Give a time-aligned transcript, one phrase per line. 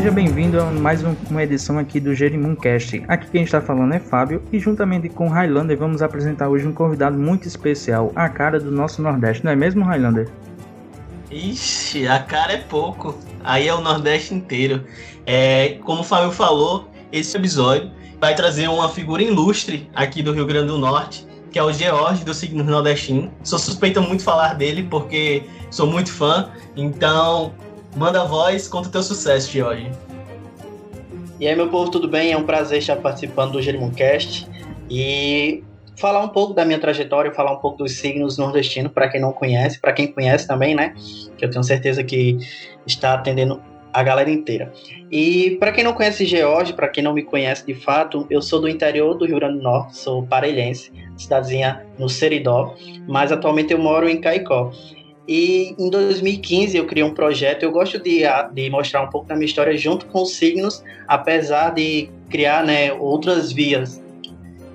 [0.00, 3.04] Seja bem-vindo a mais um, uma edição aqui do Jerimumcast.
[3.06, 7.18] Aqui quem está falando é Fábio e juntamente com Highlander vamos apresentar hoje um convidado
[7.18, 10.26] muito especial, a cara do nosso Nordeste, não é mesmo, Highlander?
[11.30, 13.14] Ixi, a cara é pouco.
[13.44, 14.86] Aí é o Nordeste inteiro.
[15.26, 20.46] É, como o Fábio falou, esse episódio vai trazer uma figura ilustre aqui do Rio
[20.46, 23.30] Grande do Norte, que é o George do signo nordestino.
[23.44, 26.48] Sou suspeita muito falar dele porque sou muito fã.
[26.74, 27.52] Então,
[27.96, 29.90] Manda a voz, conta o teu sucesso, George.
[31.38, 32.32] E aí, meu povo, tudo bem?
[32.32, 34.46] É um prazer estar participando do Jerimumcast
[34.88, 35.64] e
[35.96, 39.32] falar um pouco da minha trajetória, falar um pouco dos signos nordestinos para quem não
[39.32, 40.94] conhece, para quem conhece também, né?
[41.36, 42.38] Que eu tenho certeza que
[42.86, 43.62] está atendendo
[43.92, 44.72] a galera inteira.
[45.10, 48.60] E para quem não conhece George, para quem não me conhece de fato, eu sou
[48.60, 52.74] do interior do Rio Grande do Norte, sou parelhense, cidadezinha no Seridó,
[53.08, 54.72] mas atualmente eu moro em Caicó.
[55.30, 57.62] E em 2015 eu criei um projeto.
[57.62, 61.70] Eu gosto de, de mostrar um pouco da minha história junto com os signos, apesar
[61.70, 64.02] de criar né, outras vias.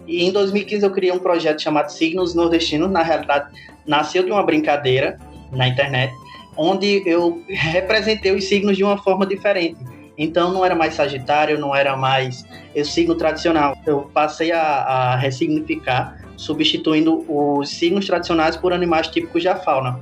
[0.08, 2.89] E em 2015 eu criei um projeto chamado Signos Nordestinos.
[2.89, 3.52] Na realidade,
[3.86, 5.20] nasceu de uma brincadeira
[5.52, 6.14] na internet,
[6.56, 9.76] onde eu representei os signos de uma forma diferente.
[10.17, 13.78] Então não era mais Sagitário, não era mais o signo tradicional.
[13.86, 20.00] Eu passei a, a ressignificar, substituindo os signos tradicionais por animais típicos da fauna.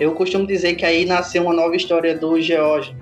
[0.00, 2.96] Eu costumo dizer que aí nasceu uma nova história do George,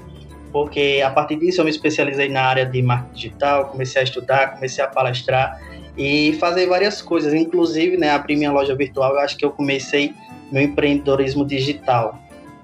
[0.51, 4.55] porque a partir disso eu me especializei na área de marketing digital, comecei a estudar,
[4.55, 5.63] comecei a palestrar
[5.97, 9.13] e fazer várias coisas, inclusive né, abrir minha loja virtual.
[9.13, 10.13] Eu acho que eu comecei
[10.51, 12.19] meu empreendedorismo digital.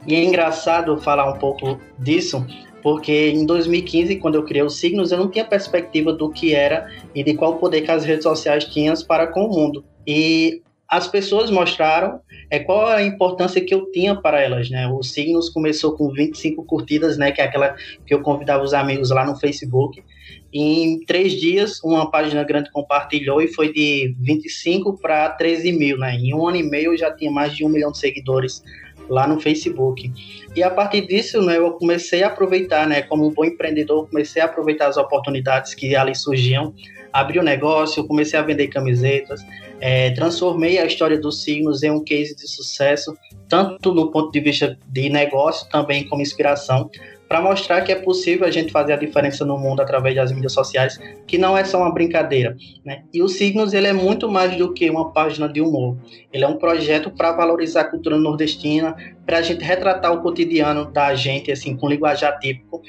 [0.05, 2.45] E é engraçado falar um pouco disso,
[2.83, 6.91] porque em 2015, quando eu criei os signos, eu não tinha perspectiva do que era
[7.15, 9.85] e de qual poder que as redes sociais tinham para com o mundo.
[10.05, 14.87] E as pessoas mostraram é, qual a importância que eu tinha para elas, né?
[14.89, 17.33] O Signos começou com 25 curtidas, né?
[17.33, 17.75] Que é aquela
[18.07, 20.03] que eu convidava os amigos lá no Facebook.
[20.53, 25.99] E em três dias, uma página grande compartilhou e foi de 25 para 13 mil,
[25.99, 26.15] né?
[26.15, 28.63] Em um ano e meio eu já tinha mais de um milhão de seguidores
[29.09, 30.13] lá no Facebook.
[30.55, 34.41] E a partir disso, né, eu comecei a aproveitar, né, como um bom empreendedor, comecei
[34.41, 36.75] a aproveitar as oportunidades que ali surgiam,
[37.13, 39.45] abri o um negócio, comecei a vender camisetas,
[39.81, 43.17] é, transformei a história dos signos em um case de sucesso,
[43.49, 46.91] tanto no ponto de vista de negócio, também como inspiração,
[47.29, 50.53] para mostrar que é possível a gente fazer a diferença no mundo através das mídias
[50.53, 52.57] sociais, que não é só uma brincadeira.
[52.85, 53.03] Né?
[53.13, 55.97] E o Signos ele é muito mais do que uma página de humor.
[56.33, 58.95] Ele é um projeto para valorizar a cultura nordestina,
[59.27, 62.83] para a gente retratar o cotidiano da gente assim com linguajar típico,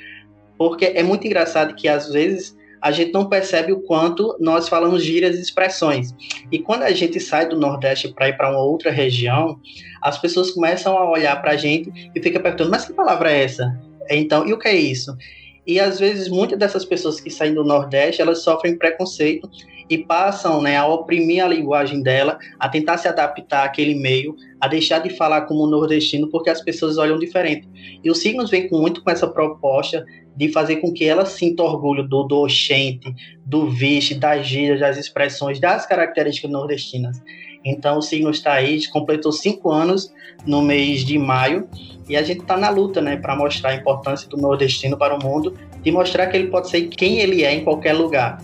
[0.57, 5.03] porque é muito engraçado que às vezes a gente não percebe o quanto nós falamos
[5.03, 6.13] gírias e expressões.
[6.51, 9.59] E quando a gente sai do Nordeste para ir para uma outra região,
[10.03, 13.43] as pessoas começam a olhar para a gente e ficam perguntando: mas que palavra é
[13.43, 13.75] essa?
[14.07, 15.17] Então, e o que é isso?
[15.65, 19.49] E às vezes muitas dessas pessoas que saem do Nordeste, elas sofrem preconceito
[19.89, 24.67] e passam né, a oprimir a linguagem dela, a tentar se adaptar àquele meio, a
[24.67, 27.67] deixar de falar como nordestino, porque as pessoas olham diferente.
[28.03, 31.63] E os signos vêm com, muito com essa proposta de fazer com que ela sinta
[31.63, 33.13] orgulho do, do oxente,
[33.45, 37.21] do vixe, das gírias, das expressões, das características nordestinas.
[37.63, 40.13] Então o signo está aí, completou cinco anos
[40.45, 41.67] no mês de maio
[42.07, 45.23] e a gente está na luta, né, para mostrar a importância do nordestino para o
[45.23, 48.39] mundo e mostrar que ele pode ser quem ele é em qualquer lugar.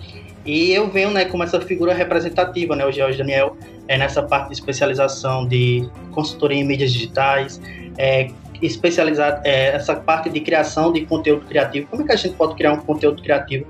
[0.46, 3.56] E eu venho, né, como essa figura representativa, né, o George Daniel
[3.88, 7.62] é nessa parte de especialização de consultoria em mídias digitais,
[7.98, 8.30] é,
[8.62, 11.88] especializado é, essa parte de criação de conteúdo criativo.
[11.88, 13.66] Como é que a gente pode criar um conteúdo criativo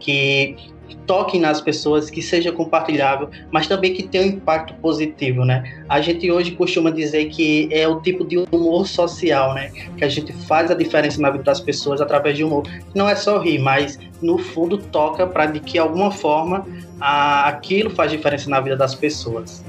[0.00, 0.56] que
[0.94, 5.84] toque nas pessoas, que seja compartilhável, mas também que tenha um impacto positivo, né?
[5.88, 9.70] A gente hoje costuma dizer que é o tipo de humor social, né?
[9.96, 12.62] Que a gente faz a diferença na vida das pessoas através de humor.
[12.94, 16.66] Não é só rir, mas no fundo toca para de que alguma forma
[17.00, 19.64] a, aquilo faz diferença na vida das pessoas.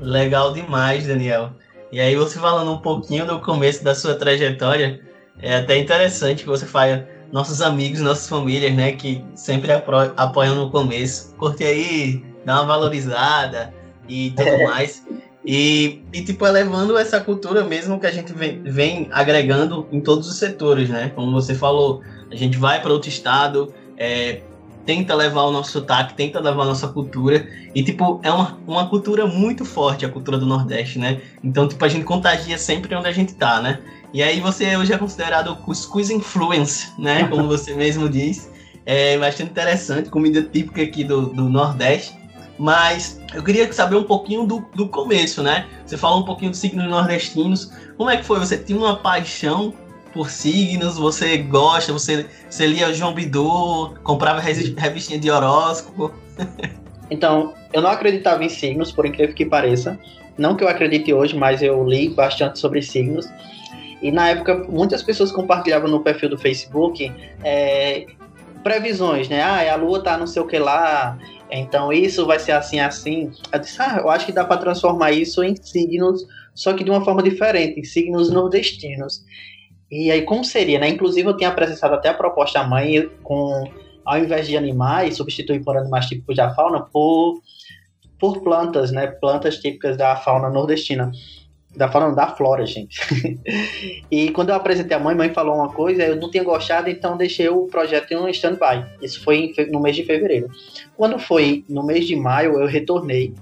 [0.00, 1.50] Legal demais, Daniel.
[1.92, 5.00] E aí você falando um pouquinho do começo da sua trajetória,
[5.38, 10.70] é até interessante que você fale nossos amigos, nossas famílias, né, que sempre apoiam no
[10.70, 11.34] começo.
[11.36, 13.72] Curte aí, dá uma valorizada
[14.08, 14.64] e tudo é.
[14.66, 15.04] mais.
[15.44, 20.28] E, e, tipo, elevando essa cultura mesmo que a gente vem, vem agregando em todos
[20.28, 21.10] os setores, né?
[21.14, 22.00] Como você falou,
[22.30, 24.42] a gente vai para outro estado, é,
[24.84, 27.48] tenta levar o nosso sotaque, tenta levar a nossa cultura.
[27.74, 31.20] E, tipo, é uma, uma cultura muito forte, a cultura do Nordeste, né?
[31.42, 33.80] Então, tipo, a gente contagia sempre onde a gente tá, né?
[34.12, 37.24] E aí você hoje é considerado cuscuz influence, né?
[37.30, 38.50] Como você mesmo diz.
[38.84, 42.20] É bastante interessante, comida típica aqui do, do Nordeste.
[42.58, 45.66] Mas eu queria saber um pouquinho do, do começo, né?
[45.86, 47.72] Você falou um pouquinho dos signos nordestinos.
[47.96, 48.38] Como é que foi?
[48.38, 49.72] Você tinha uma paixão
[50.12, 56.12] por signos, você gosta, você, você lia João Bidu, comprava revistinha de horóscopo.
[57.10, 59.98] então, eu não acreditava em signos, por incrível que pareça.
[60.36, 63.28] Não que eu acredite hoje, mas eu li bastante sobre signos.
[64.00, 67.12] E na época, muitas pessoas compartilhavam no perfil do Facebook
[67.44, 68.06] é,
[68.62, 69.42] previsões, né?
[69.42, 71.18] Ah, a lua tá não sei o que lá,
[71.50, 73.30] então isso vai ser assim, assim.
[73.52, 76.90] Eu disse, ah, eu acho que dá para transformar isso em signos, só que de
[76.90, 79.24] uma forma diferente, em signos nordestinos.
[79.92, 80.88] E aí, como seria, né?
[80.88, 83.70] Inclusive, eu tinha apresentado até a proposta à mãe com,
[84.02, 87.42] ao invés de animais, substituir por animais típicos da fauna por,
[88.18, 89.06] por plantas, né?
[89.06, 91.12] Plantas típicas da fauna nordestina
[91.76, 93.00] da falando da Flora, gente.
[94.10, 96.88] e quando eu apresentei a mãe, a mãe falou uma coisa, eu não tinha gostado,
[96.88, 98.86] então deixei o projeto em um stand-by.
[99.02, 100.50] Isso foi no mês de fevereiro.
[100.96, 103.34] Quando foi no mês de maio, eu retornei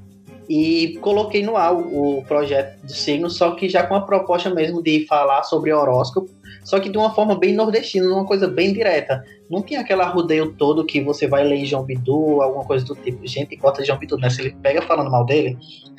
[0.48, 4.82] e coloquei no ar o projeto do signo, só que já com a proposta mesmo
[4.82, 6.28] de falar sobre horóscopo,
[6.64, 9.24] só que de uma forma bem nordestina, uma coisa bem direta.
[9.48, 13.26] Não tinha aquela rodeio todo que você vai ler João Bidu, alguma coisa do tipo.
[13.26, 14.30] Gente, corta João Bidu, né?
[14.30, 15.56] Se ele pega falando mal dele.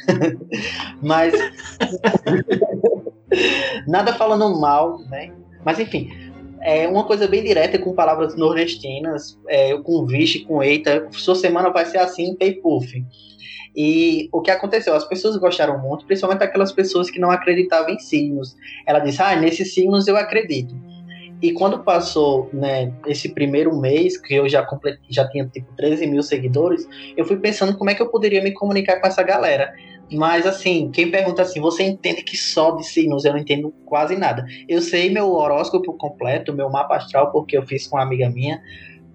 [1.02, 1.34] Mas.
[3.88, 5.32] Nada falando mal, né?
[5.64, 6.12] Mas enfim,
[6.62, 11.08] é uma coisa bem direta com palavras nordestinas, é, com vixe, com eita.
[11.12, 13.04] Sua semana vai ser assim, pay puff.
[13.76, 14.94] E o que aconteceu?
[14.94, 18.56] As pessoas gostaram muito, principalmente aquelas pessoas que não acreditavam em signos.
[18.86, 20.76] Ela disse: Ah, nesses signos eu acredito.
[21.42, 24.68] E quando passou né, esse primeiro mês, que eu já,
[25.10, 26.88] já tinha tipo 13 mil seguidores,
[27.18, 29.74] eu fui pensando como é que eu poderia me comunicar com essa galera.
[30.12, 33.26] Mas assim, quem pergunta assim, você entende que só de signos?
[33.26, 34.46] Eu não entendo quase nada.
[34.68, 38.62] Eu sei meu horóscopo completo, meu mapa astral, porque eu fiz com uma amiga minha,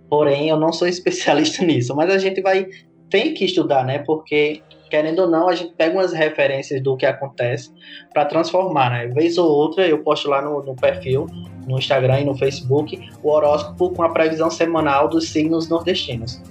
[0.08, 1.94] porém eu não sou especialista nisso.
[1.94, 2.66] Mas a gente vai
[3.10, 3.98] tem que estudar, né?
[4.00, 7.70] Porque, querendo ou não, a gente pega umas referências do que acontece
[8.12, 9.06] para transformar, né?
[9.08, 11.26] Vez ou outra, eu posto lá no, no, perfil,
[11.66, 16.42] no Instagram e no Facebook, o horóscopo com a previsão semanal dos signos nordestinos.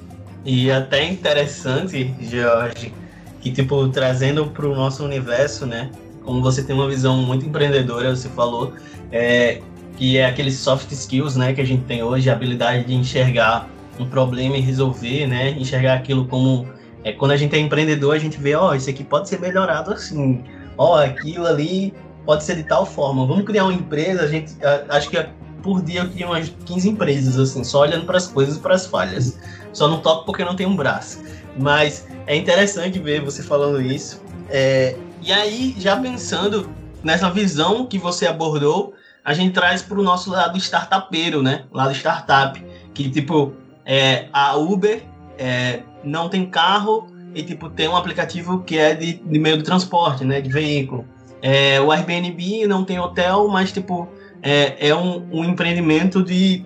[0.43, 2.93] E até interessante, Jorge,
[3.41, 5.89] que, tipo, trazendo para o nosso universo, né?
[6.23, 8.73] Como você tem uma visão muito empreendedora, você falou,
[9.11, 9.61] é,
[9.97, 13.69] que é aqueles soft skills, né, que a gente tem hoje, a habilidade de enxergar
[13.99, 15.51] um problema e resolver, né?
[15.51, 16.67] Enxergar aquilo como
[17.03, 19.39] é, quando a gente é empreendedor, a gente vê, ó, oh, isso aqui pode ser
[19.39, 20.43] melhorado assim,
[20.77, 21.93] ó, oh, aquilo ali
[22.25, 23.25] pode ser de tal forma.
[23.27, 24.55] Vamos criar uma empresa, a gente
[24.89, 25.23] acho que
[25.61, 28.73] por dia eu crio umas 15 empresas assim, só olhando para as coisas e para
[28.73, 29.37] as falhas.
[29.71, 31.23] Só não toco porque não tem um braço.
[31.57, 34.21] Mas é interessante ver você falando isso.
[34.49, 36.69] É, e aí, já pensando
[37.03, 38.93] nessa visão que você abordou,
[39.23, 41.65] a gente traz para o nosso lado startupeiro, né?
[41.71, 42.63] Lado startup,
[42.93, 43.53] que tipo
[43.85, 45.03] é, a Uber
[45.37, 49.63] é, não tem carro e tipo tem um aplicativo que é de, de meio de
[49.63, 51.05] transporte, né, de veículo.
[51.41, 54.09] É, o Airbnb não tem hotel, mas tipo
[54.41, 56.65] é, é um, um empreendimento de,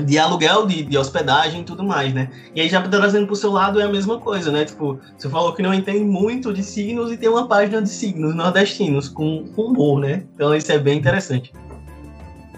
[0.00, 2.30] de aluguel, de, de hospedagem e tudo mais, né?
[2.54, 4.64] E aí já trazendo pro seu lado é a mesma coisa, né?
[4.64, 8.34] Tipo, você falou que não entende muito de signos e tem uma página de signos
[8.34, 10.24] nordestinos com, com humor, né?
[10.34, 11.52] Então isso é bem interessante.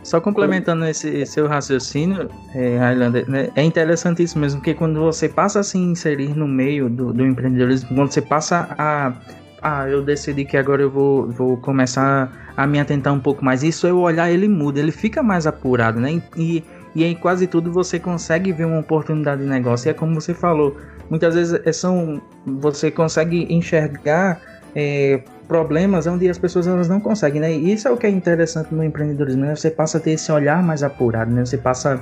[0.06, 5.58] Só complementando esse seu raciocínio, é, Highlander, né, é interessantíssimo mesmo, porque quando você passa
[5.58, 9.14] a se inserir no meio do, do empreendedorismo, quando você passa a
[9.61, 13.64] ah, eu decidi que agora eu vou, vou começar a me atentar um pouco mais.
[13.64, 16.23] Isso eu olhar, ele muda, ele fica mais apurado, né?
[16.37, 16.62] E,
[16.95, 19.88] e em quase tudo você consegue ver uma oportunidade de negócio.
[19.88, 20.76] E é como você falou,
[21.11, 24.40] muitas vezes é, são, você consegue enxergar
[24.73, 27.53] é, problemas onde as pessoas elas não conseguem, né?
[27.53, 29.55] E isso é o que é interessante no empreendedorismo, né?
[29.55, 31.45] Você passa a ter esse olhar mais apurado, né?
[31.45, 32.00] Você passa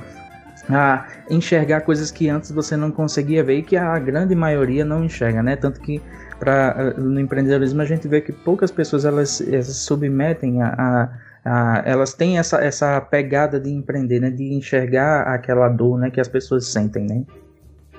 [0.69, 5.03] a enxergar coisas que antes você não conseguia ver e que a grande maioria não
[5.03, 5.55] enxerga, né?
[5.55, 6.01] Tanto que
[6.39, 11.09] pra, no empreendedorismo a gente vê que poucas pessoas elas, elas submetem a, a,
[11.45, 14.29] a, elas têm essa, essa pegada de empreender, né?
[14.31, 16.09] De enxergar aquela dor, né?
[16.09, 17.23] Que as pessoas sentem, né?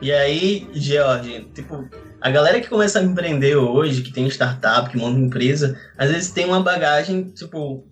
[0.00, 1.88] E aí, George, tipo,
[2.20, 6.30] a galera que começa a empreender hoje, que tem startup, que monta empresa, às vezes
[6.30, 7.84] tem uma bagagem, tipo,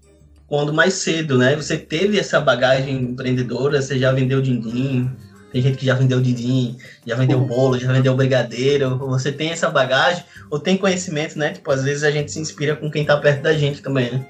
[0.47, 1.57] quando mais cedo, né?
[1.57, 5.11] Você teve essa bagagem empreendedora, você já vendeu din-din,
[5.51, 7.47] tem gente que já vendeu din-din, já vendeu uhum.
[7.47, 11.53] bolo, já vendeu brigadeiro, você tem essa bagagem, ou tem conhecimento, né?
[11.53, 14.27] Tipo, às vezes a gente se inspira com quem tá perto da gente também, né?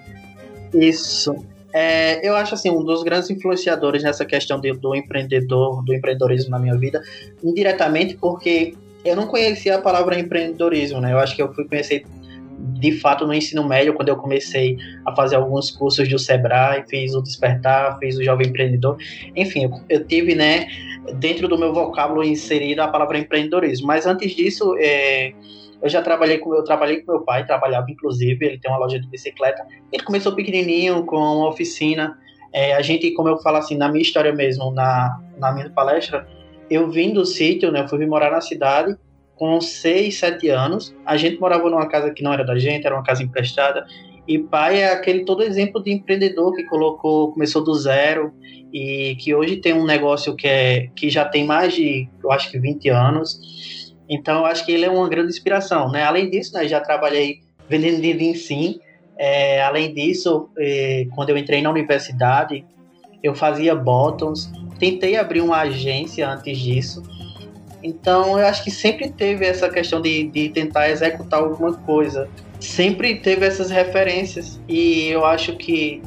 [0.74, 1.34] Isso.
[1.74, 6.50] É, eu acho assim, um dos grandes influenciadores nessa questão de, do empreendedor, do empreendedorismo
[6.50, 7.02] na minha vida,
[7.42, 11.12] indiretamente porque eu não conhecia a palavra empreendedorismo, né?
[11.12, 12.06] Eu acho que eu fui conhecer
[12.58, 17.12] de fato no ensino médio, quando eu comecei a fazer alguns cursos do Sebrae, fiz
[17.12, 18.96] o Despertar, fiz o Jovem Empreendedor.
[19.34, 20.68] Enfim, eu, tive, né,
[21.14, 23.86] dentro do meu vocábulo inserido a palavra empreendedorismo.
[23.86, 25.32] Mas antes disso, é,
[25.84, 28.98] eu já trabalhei com eu trabalhei com meu pai, trabalhava inclusive, ele tem uma loja
[28.98, 29.66] de bicicleta.
[29.92, 32.18] Ele começou pequenininho com uma oficina
[32.52, 36.26] É, a gente, como eu falo assim, na minha história mesmo, na, na minha palestra,
[36.70, 37.80] eu vim do sítio, né?
[37.82, 38.96] Eu fui morar na cidade
[39.34, 40.94] com 6, 7 anos.
[41.04, 43.84] A gente morava numa casa que não era da gente, era uma casa emprestada.
[44.26, 48.32] E pai é aquele todo exemplo de empreendedor que colocou, começou do zero
[48.72, 52.50] e que hoje tem um negócio que, é, que já tem mais de, eu acho
[52.50, 53.83] que 20 anos.
[54.14, 56.04] Então, eu acho que ele é uma grande inspiração, né?
[56.04, 58.78] Além disso, né, já trabalhei vendendo din sim.
[59.16, 62.64] É, além disso, é, quando eu entrei na universidade,
[63.22, 64.50] eu fazia bottoms.
[64.78, 67.02] Tentei abrir uma agência antes disso.
[67.82, 72.28] Então, eu acho que sempre teve essa questão de, de tentar executar alguma coisa
[72.64, 76.02] sempre teve essas referências e eu acho que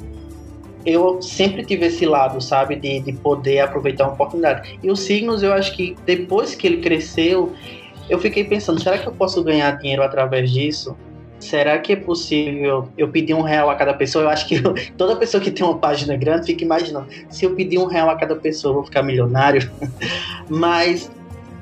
[0.85, 4.79] eu sempre tive esse lado, sabe, de, de poder aproveitar uma oportunidade.
[4.81, 7.53] E os signos, eu acho que depois que ele cresceu,
[8.09, 10.95] eu fiquei pensando, será que eu posso ganhar dinheiro através disso?
[11.39, 14.25] Será que é possível eu pedir um real a cada pessoa?
[14.25, 17.55] Eu acho que eu, toda pessoa que tem uma página grande fica imaginando, se eu
[17.55, 19.69] pedir um real a cada pessoa, eu vou ficar milionário.
[20.49, 21.11] Mas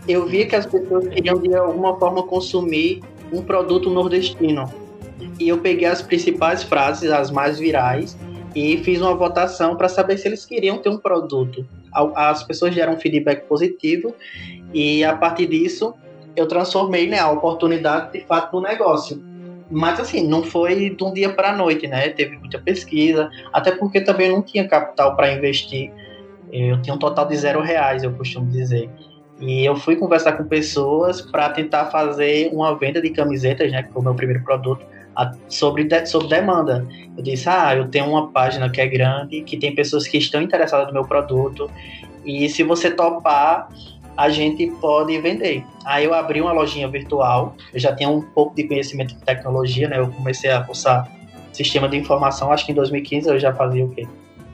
[0.08, 3.02] eu via que as pessoas queriam de alguma forma consumir
[3.34, 4.72] um produto nordestino
[5.40, 8.18] e eu peguei as principais frases, as mais virais,
[8.56, 11.66] e fiz uma votação para saber se eles queriam ter um produto.
[12.16, 14.14] As pessoas deram um feedback positivo
[14.74, 15.94] e a partir disso
[16.36, 19.24] eu transformei né, a oportunidade de fato no negócio.
[19.70, 22.10] Mas assim, não foi de um dia para a noite, né?
[22.10, 25.92] Teve muita pesquisa, até porque também não tinha capital para investir.
[26.52, 28.90] Eu tinha um total de zero reais, eu costumo dizer.
[29.40, 33.92] E eu fui conversar com pessoas para tentar fazer uma venda de camisetas, né, que
[33.92, 36.88] foi o meu primeiro produto, a, sobre, de, sobre demanda.
[37.18, 40.42] Eu disse, ah, eu tenho uma página que é grande, que tem pessoas que estão
[40.42, 41.70] interessadas no meu produto,
[42.26, 43.70] e se você topar,
[44.18, 45.64] a gente pode vender.
[45.84, 49.88] Aí eu abri uma lojinha virtual, eu já tinha um pouco de conhecimento de tecnologia,
[49.88, 50.00] né?
[50.00, 51.10] Eu comecei a cursar
[51.52, 54.08] sistema de informação, acho que em 2015 eu já fazia o quê?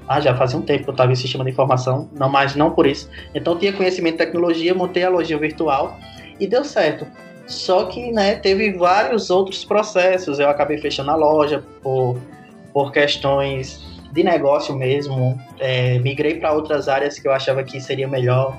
[0.07, 2.71] Ah, já fazia um tempo que eu estava em sistema de informação, não mais não
[2.71, 3.09] por isso.
[3.33, 5.97] Então tinha conhecimento de tecnologia, montei a lojinha virtual
[6.39, 7.07] e deu certo.
[7.47, 10.39] Só que, né, teve vários outros processos.
[10.39, 12.17] Eu acabei fechando a loja por,
[12.73, 15.39] por questões de negócio mesmo.
[15.59, 18.57] É, migrei para outras áreas que eu achava que seria melhor.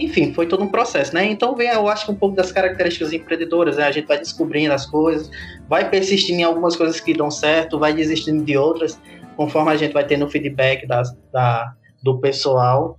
[0.00, 1.26] Enfim, foi todo um processo, né?
[1.26, 3.84] Então vem, eu acho um pouco das características empreendedoras, né?
[3.84, 5.30] A gente vai descobrindo as coisas,
[5.68, 8.98] vai persistindo em algumas coisas que dão certo, vai desistindo de outras,
[9.36, 12.96] conforme a gente vai tendo feedback das, da, do pessoal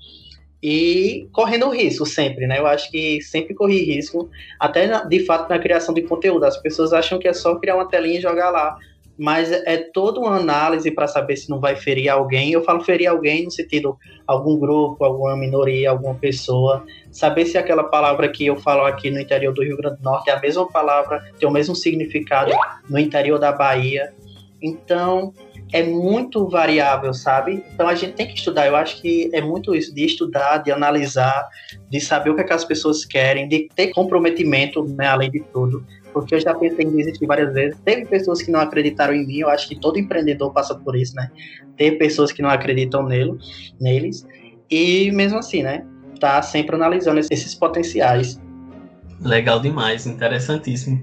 [0.63, 2.59] e correndo risco sempre, né?
[2.59, 4.29] Eu acho que sempre corri risco,
[4.59, 6.43] até na, de fato na criação de conteúdo.
[6.45, 8.77] As pessoas acham que é só criar uma telinha e jogar lá,
[9.17, 12.51] mas é, toda uma análise para saber se não vai ferir alguém.
[12.51, 17.83] Eu falo ferir alguém no sentido algum grupo, alguma minoria, alguma pessoa, saber se aquela
[17.83, 20.67] palavra que eu falo aqui no interior do Rio Grande do Norte é a mesma
[20.67, 22.51] palavra, tem o mesmo significado
[22.89, 24.13] no interior da Bahia.
[24.61, 25.33] Então,
[25.71, 27.63] é muito variável, sabe?
[27.73, 28.67] Então a gente tem que estudar.
[28.67, 31.47] Eu acho que é muito isso, de estudar, de analisar,
[31.89, 35.39] de saber o que, é que as pessoas querem, de ter comprometimento, né, além de
[35.53, 35.85] tudo.
[36.13, 37.79] Porque eu já pensei em desistir várias vezes.
[37.85, 41.15] Teve pessoas que não acreditaram em mim, eu acho que todo empreendedor passa por isso,
[41.15, 41.31] né?
[41.77, 43.37] Ter pessoas que não acreditam nele,
[43.79, 44.27] neles.
[44.69, 45.85] E mesmo assim, né?
[46.19, 48.39] Tá sempre analisando esses potenciais.
[49.21, 51.01] Legal demais, interessantíssimo.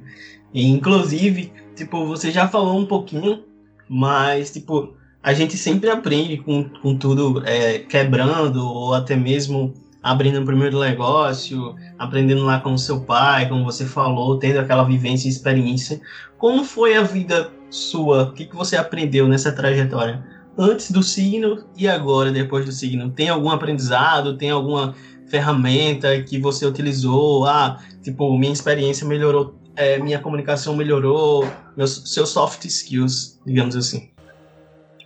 [0.53, 3.48] E, inclusive, tipo, você já falou um pouquinho
[3.89, 10.41] mas, tipo, a gente sempre aprende com, com tudo é, quebrando, ou até mesmo abrindo
[10.41, 15.29] o primeiro negócio, aprendendo lá com o seu pai, como você falou, tendo aquela vivência
[15.29, 16.01] e experiência.
[16.39, 18.25] Como foi a vida sua?
[18.25, 20.25] O que, que você aprendeu nessa trajetória?
[20.57, 23.11] Antes do signo e agora, depois do signo?
[23.11, 24.37] Tem algum aprendizado?
[24.37, 24.95] Tem alguma
[25.27, 27.45] ferramenta que você utilizou?
[27.45, 34.11] Ah, tipo, minha experiência melhorou é, minha comunicação melhorou, meus, seus soft skills, digamos assim?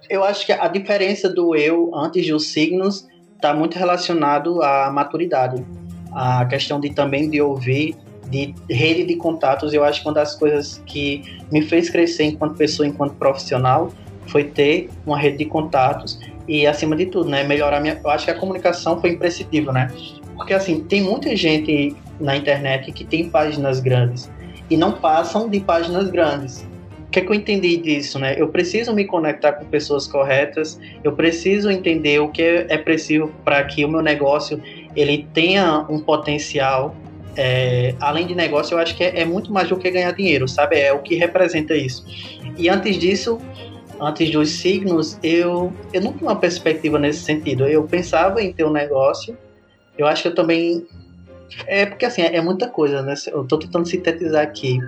[0.09, 5.63] Eu acho que a diferença do eu antes dos signos está muito relacionado à maturidade.
[6.13, 7.97] A questão de também de ouvir,
[8.31, 12.57] de rede de contatos, eu acho que uma das coisas que me fez crescer enquanto
[12.57, 13.93] pessoa, enquanto profissional,
[14.27, 18.25] foi ter uma rede de contatos e acima de tudo, né, melhorar minha, eu acho
[18.25, 19.93] que a comunicação foi imprescindível, né?
[20.35, 24.31] Porque assim, tem muita gente na internet que tem páginas grandes,
[24.73, 26.67] e não passam de páginas grandes.
[27.07, 28.35] O que, é que eu entendi disso, né?
[28.39, 33.63] Eu preciso me conectar com pessoas corretas, eu preciso entender o que é preciso para
[33.65, 34.63] que o meu negócio
[34.97, 36.97] ele tenha um potencial.
[37.37, 40.49] É, além de negócio, eu acho que é, é muito mais do que ganhar dinheiro,
[40.49, 40.79] sabe?
[40.79, 42.03] É o que representa isso.
[42.57, 43.39] E antes disso,
[44.01, 47.67] antes dos signos, eu, eu não tinha uma perspectiva nesse sentido.
[47.67, 49.37] Eu pensava em ter um negócio.
[49.99, 50.87] Eu acho que eu também
[51.67, 53.15] é porque assim, é muita coisa, né?
[53.29, 54.79] Eu tô tentando sintetizar aqui.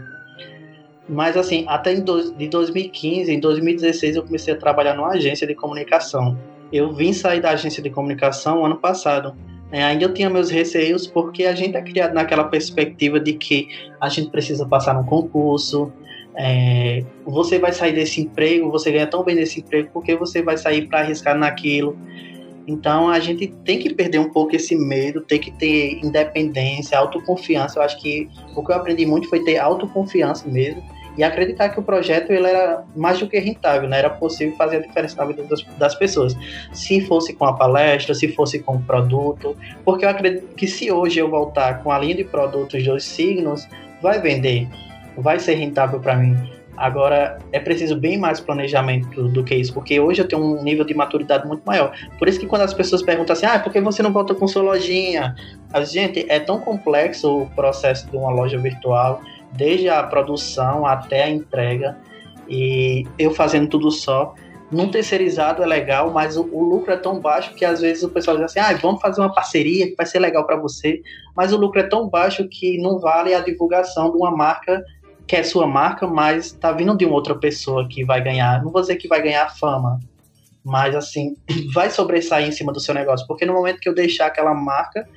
[1.09, 5.47] Mas assim, até em do, de 2015, em 2016 eu comecei a trabalhar numa agência
[5.47, 6.38] de comunicação.
[6.73, 9.35] Eu vim sair da agência de comunicação ano passado.
[9.71, 13.68] É, ainda eu tinha meus receios porque a gente é criado naquela perspectiva de que
[14.00, 15.92] a gente precisa passar num concurso,
[16.37, 20.56] é, você vai sair desse emprego, você ganha tão bem nesse emprego porque você vai
[20.56, 21.97] sair para arriscar naquilo.
[22.66, 27.78] Então a gente tem que perder um pouco esse medo, tem que ter independência, autoconfiança.
[27.78, 30.83] Eu acho que o que eu aprendi muito foi ter autoconfiança mesmo
[31.16, 33.99] e acreditar que o projeto ele era mais do que rentável, né?
[33.99, 36.37] era possível fazer a diferença na vida das, das pessoas.
[36.73, 40.90] Se fosse com a palestra, se fosse com o produto, porque eu acredito que se
[40.90, 43.68] hoje eu voltar com a linha de produtos dos signos,
[44.02, 44.68] vai vender,
[45.16, 46.37] vai ser rentável para mim.
[46.76, 50.85] Agora, é preciso bem mais planejamento do que isso, porque hoje eu tenho um nível
[50.85, 51.93] de maturidade muito maior.
[52.19, 54.47] Por isso que quando as pessoas perguntam assim, ah, por que você não volta com
[54.49, 55.37] sua lojinha?
[55.73, 59.21] A gente, é tão complexo o processo de uma loja virtual,
[59.52, 61.97] desde a produção até a entrega,
[62.49, 64.35] e eu fazendo tudo só.
[64.71, 68.09] Num terceirizado é legal, mas o, o, lucro é tão baixo que às vezes o
[68.09, 71.00] pessoal diz assim: ah, vamos fazer uma parceria que vai ser legal para você.
[71.37, 74.83] Mas o lucro é tão baixo que não vale a divulgação de uma marca
[75.26, 78.62] que é sua marca, mas tá vindo de uma outra pessoa que vai ganhar.
[78.62, 79.99] Não vou dizer que vai ganhar fama,
[80.62, 81.37] mas assim,
[81.73, 83.26] vai sobressair em cima do seu negócio.
[83.26, 85.09] Porque no momento que eu deixar aquela marca,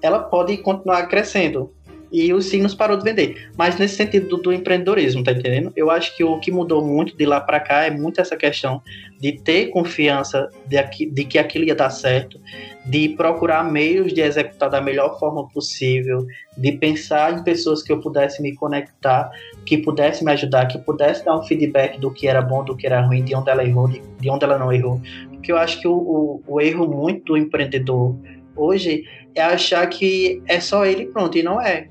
[0.00, 1.72] ela pode continuar crescendo
[2.12, 3.50] e os signos parou de vender.
[3.56, 5.72] Mas nesse sentido do, do empreendedorismo, tá entendendo?
[5.74, 8.82] Eu acho que o que mudou muito de lá para cá é muito essa questão
[9.18, 12.38] de ter confiança de, aqui, de que aquilo ia dar certo,
[12.84, 16.26] de procurar meios de executar da melhor forma possível,
[16.56, 19.30] de pensar em pessoas que eu pudesse me conectar,
[19.64, 22.86] que pudesse me ajudar, que pudesse dar um feedback do que era bom, do que
[22.86, 25.00] era ruim, de onde ela errou, de, de onde ela não errou.
[25.30, 28.16] Porque eu acho que o, o, o erro muito do empreendedor
[28.56, 29.04] hoje
[29.34, 31.88] é achar que é só ele pronto, e não é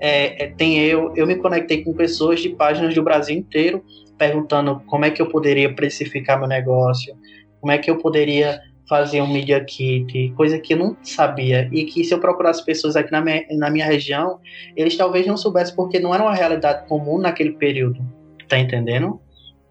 [0.00, 3.84] é, é, tem eu, eu me conectei com pessoas de páginas do Brasil inteiro
[4.16, 7.14] perguntando como é que eu poderia precificar meu negócio,
[7.60, 11.84] como é que eu poderia fazer um media kit, coisa que eu não sabia e
[11.84, 14.40] que se eu procurasse pessoas aqui na minha, na minha região,
[14.74, 18.00] eles talvez não soubessem porque não era uma realidade comum naquele período,
[18.48, 19.20] tá entendendo?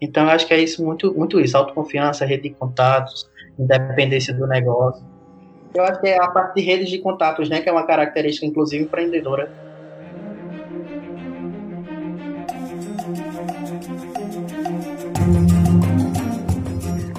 [0.00, 4.46] Então eu acho que é isso muito, muito isso, autoconfiança, rede de contatos, independência do
[4.46, 5.04] negócio.
[5.74, 8.46] Eu acho que é a parte de redes de contatos, né, que é uma característica
[8.46, 9.67] inclusive empreendedora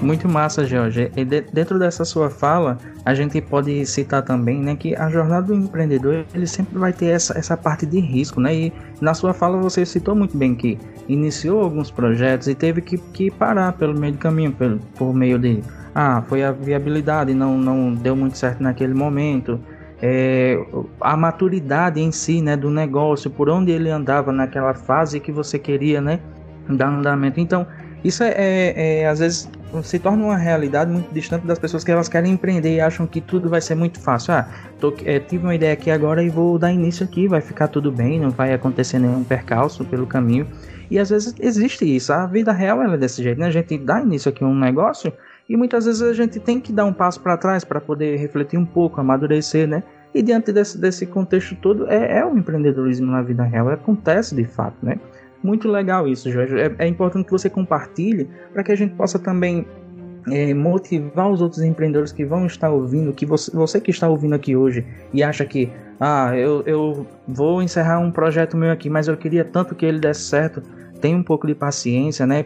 [0.02, 1.12] Muito massa, Jorge.
[1.16, 5.48] E de, dentro dessa sua fala, a gente pode citar também, né, que a jornada
[5.48, 8.56] do empreendedor ele sempre vai ter essa, essa parte de risco, né?
[8.56, 12.98] E na sua fala você citou muito bem que iniciou alguns projetos e teve que,
[12.98, 15.62] que parar pelo meio do caminho, pelo, por meio de
[15.94, 19.60] ah, foi a viabilidade, não, não deu muito certo naquele momento.
[20.02, 20.58] É,
[21.02, 25.60] a maturidade em si, né, do negócio, por onde ele andava naquela fase que você
[25.60, 26.20] queria, né,
[26.70, 27.40] dar andamento.
[27.40, 27.68] Então,
[28.04, 29.50] isso é, é, é, às vezes
[29.84, 33.22] se torna uma realidade muito distante das pessoas que elas querem empreender e acham que
[33.22, 34.34] tudo vai ser muito fácil.
[34.34, 34.48] Ah,
[34.80, 37.92] tô, é, tive uma ideia aqui agora e vou dar início aqui, vai ficar tudo
[37.92, 40.48] bem, não vai acontecer nenhum percalço pelo caminho.
[40.90, 43.48] E às vezes existe isso, a vida real é desse jeito, né?
[43.48, 45.14] A gente dá início aqui a um negócio
[45.48, 48.58] e muitas vezes a gente tem que dar um passo para trás para poder refletir
[48.58, 49.84] um pouco, amadurecer, né?
[50.14, 54.46] E diante desse, desse contexto todo, é, é o empreendedorismo na vida real, acontece de
[54.46, 55.00] fato, né?
[55.42, 56.60] Muito legal isso, Jorge.
[56.60, 59.66] É, é importante que você compartilhe para que a gente possa também
[60.32, 64.36] é, motivar os outros empreendedores que vão estar ouvindo, que você, você que está ouvindo
[64.36, 69.08] aqui hoje e acha que, ah, eu, eu vou encerrar um projeto meu aqui, mas
[69.08, 70.62] eu queria tanto que ele desse certo.
[71.00, 72.44] Tem um pouco de paciência, né?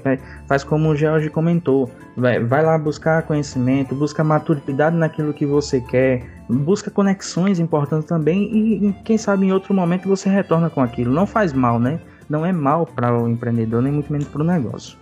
[0.47, 1.89] Faz como o George comentou.
[2.15, 8.43] Vai, vai lá buscar conhecimento, busca maturidade naquilo que você quer, busca conexões importantes também
[8.43, 11.11] e, quem sabe, em outro momento você retorna com aquilo.
[11.11, 11.99] Não faz mal, né?
[12.33, 14.97] Não é mal para o empreendedor, nem muito menos para o negócio.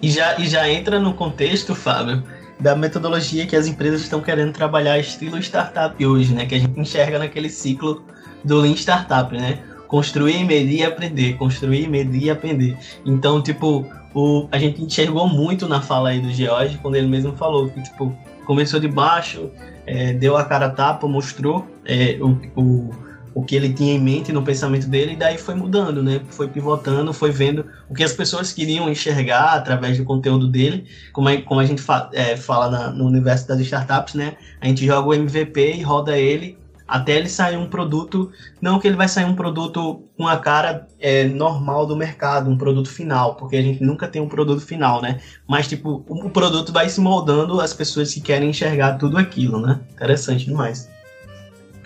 [0.00, 2.22] E já, e já entra no contexto, Fábio,
[2.58, 6.46] da metodologia que as empresas estão querendo trabalhar estilo startup hoje, né?
[6.46, 8.02] Que a gente enxerga naquele ciclo
[8.42, 9.58] do Lean Startup, né?
[9.86, 12.76] Construir, medir e aprender, construir, medir e aprender.
[13.04, 17.32] Então, tipo, o, a gente enxergou muito na fala aí do George, quando ele mesmo
[17.36, 19.50] falou que, tipo, começou de baixo,
[19.86, 22.90] é, deu a cara a tapa, mostrou é, o, o
[23.34, 26.20] o que ele tinha em mente no pensamento dele, e daí foi mudando, né?
[26.30, 31.28] Foi pivotando, foi vendo o que as pessoas queriam enxergar através do conteúdo dele, como,
[31.28, 34.36] é, como a gente fa é, fala na, no universo das startups, né?
[34.60, 36.58] A gente joga o MVP e roda ele
[36.92, 40.86] até ele sair um produto, não que ele vai sair um produto com a cara
[41.00, 45.00] é, normal do mercado, um produto final, porque a gente nunca tem um produto final,
[45.00, 45.18] né?
[45.48, 49.80] Mas, tipo, o produto vai se moldando as pessoas que querem enxergar tudo aquilo, né?
[49.90, 50.90] Interessante demais.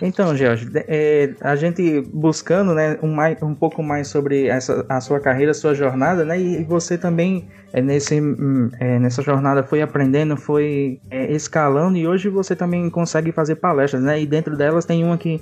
[0.01, 5.01] Então, George, é, a gente buscando né, um, mais, um pouco mais sobre essa, a
[5.01, 9.81] sua carreira, sua jornada, né, e você também é, nesse, hum, é, nessa jornada foi
[9.81, 14.85] aprendendo, foi é, escalando, e hoje você também consegue fazer palestras, né, e dentro delas
[14.85, 15.41] tem uma que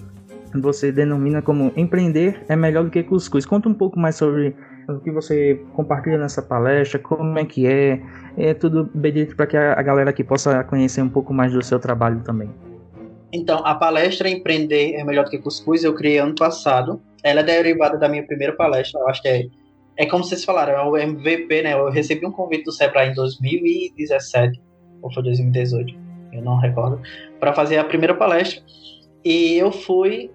[0.54, 3.46] você denomina como empreender é melhor do que cuscuz.
[3.46, 4.56] Conta um pouco mais sobre
[4.88, 8.02] o que você compartilha nessa palestra, como é que é,
[8.38, 11.78] é tudo bem para que a galera aqui possa conhecer um pouco mais do seu
[11.78, 12.50] trabalho também.
[13.36, 17.02] Então, a palestra Empreender é Melhor do que Cuscuz eu criei ano passado.
[17.21, 19.45] Ela é derivada da minha primeira palestra, eu acho que é,
[19.98, 21.74] é como vocês falaram, é o MVP, né?
[21.74, 24.62] Eu recebi um convite do Sebrae em 2017,
[25.02, 25.93] ou foi 2018,
[26.32, 27.02] eu não recordo,
[27.38, 28.63] para fazer a primeira palestra.
[29.24, 30.32] E eu fui.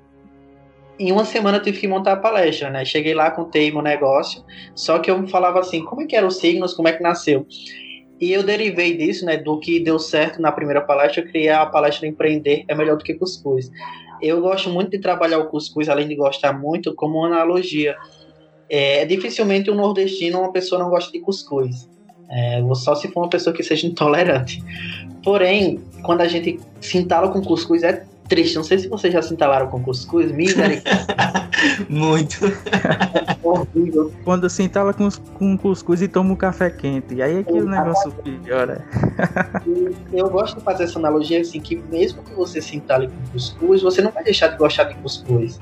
[0.99, 2.85] Em uma semana eu tive que montar a palestra, né?
[2.85, 6.37] Cheguei lá, contei meu negócio, só que eu falava assim, como é que eram os
[6.37, 7.47] signos, como é que nasceu?
[8.21, 11.65] E eu derivei disso, né, do que deu certo na primeira palestra, eu criei a
[11.65, 13.71] palestra Empreender é melhor do que cuscuz.
[14.21, 17.97] Eu gosto muito de trabalhar o cuscuz, além de gostar muito, como uma analogia.
[18.69, 21.89] É, dificilmente um nordestino, uma pessoa não gosta de cuscuz.
[22.31, 24.63] É, só se for uma pessoa que seja intolerante.
[25.25, 28.55] Porém, quando a gente se entala com cuscuz, é triste.
[28.55, 31.51] Não sei se vocês já se entalaram com cuscuz, misericórdia.
[31.91, 32.39] Muito.
[33.43, 34.11] horrível.
[34.25, 37.15] Quando se entala com, com cuscuz e toma um café quente.
[37.15, 38.83] E aí é que o negócio piora.
[40.13, 43.83] Eu gosto de fazer essa analogia assim, que mesmo que você se entale com cuscuz,
[43.83, 45.61] você não vai deixar de gostar de cuscuz.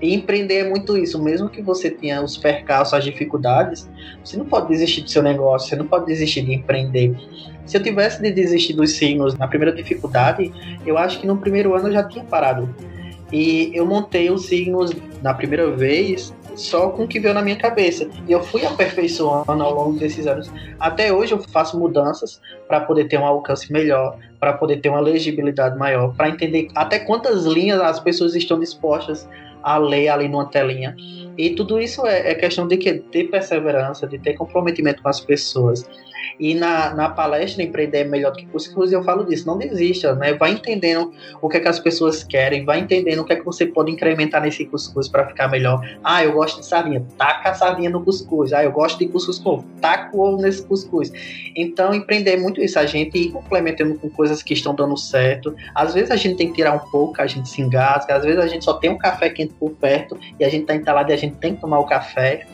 [0.00, 3.88] E empreender é muito isso, mesmo que você tenha os percalços, as dificuldades,
[4.22, 7.16] você não pode desistir do seu negócio, você não pode desistir de empreender.
[7.64, 10.52] Se eu tivesse de desistir dos signos na primeira dificuldade,
[10.84, 12.68] eu acho que no primeiro ano eu já tinha parado.
[13.32, 17.56] E eu montei os signos na primeira vez só com o que veio na minha
[17.56, 18.08] cabeça.
[18.26, 20.50] E eu fui aperfeiçoando ao longo desses anos.
[20.78, 25.00] Até hoje eu faço mudanças para poder ter um alcance melhor, para poder ter uma
[25.00, 29.28] legibilidade maior, para entender até quantas linhas as pessoas estão dispostas
[29.66, 30.94] a ler ali numa telinha.
[31.36, 35.84] E tudo isso é, é questão de que perseverança, de ter comprometimento com as pessoas.
[36.38, 40.14] E na, na palestra Empreender é Melhor do que Cuscuz, eu falo disso, não desista,
[40.14, 40.34] né?
[40.34, 43.44] Vai entendendo o que é que as pessoas querem, vai entendendo o que é que
[43.44, 45.80] você pode incrementar nesse cuscuz para ficar melhor.
[46.04, 48.52] Ah, eu gosto de sardinha, taca a sardinha no cuscuz.
[48.52, 51.10] Ah, eu gosto de cuscuz com taca o ovo nesse cuscuz.
[51.56, 55.54] Então, empreender é muito isso, a gente ir complementando com coisas que estão dando certo.
[55.74, 58.38] Às vezes a gente tem que tirar um pouco, a gente se engasga, às vezes
[58.38, 61.14] a gente só tem um café quente por perto e a gente tá entalado e
[61.14, 62.46] a gente tem que tomar o café.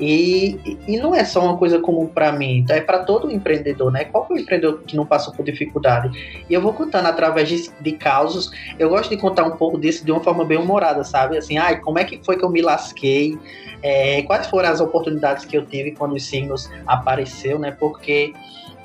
[0.00, 3.92] E, e não é só uma coisa comum para mim, então é para todo empreendedor,
[3.92, 4.04] né?
[4.04, 6.44] Qual foi o empreendedor que não passou por dificuldade?
[6.48, 8.50] E eu vou contando através de, de causos.
[8.78, 11.36] Eu gosto de contar um pouco disso de uma forma bem humorada, sabe?
[11.36, 13.38] Assim, ai, como é que foi que eu me lasquei?
[13.82, 17.70] É, quais foram as oportunidades que eu tive quando os signos apareceu, né?
[17.70, 18.32] Porque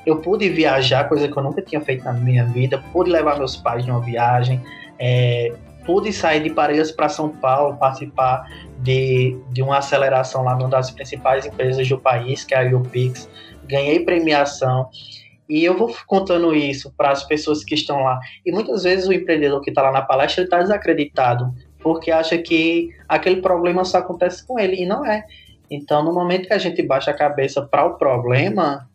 [0.04, 3.56] eu pude viajar, coisa que eu nunca tinha feito na minha vida, pude levar meus
[3.56, 4.60] pais de uma viagem,
[4.98, 5.52] é,
[5.88, 8.46] pude sair de Parelhas para São Paulo, participar
[8.80, 13.26] de, de uma aceleração lá numa das principais empresas do país, que é a UPix.
[13.64, 14.90] Ganhei premiação.
[15.48, 18.20] E eu vou contando isso para as pessoas que estão lá.
[18.44, 22.90] E muitas vezes o empreendedor que está lá na palestra está desacreditado, porque acha que
[23.08, 25.24] aquele problema só acontece com ele, e não é.
[25.70, 28.86] Então, no momento que a gente baixa a cabeça para o problema,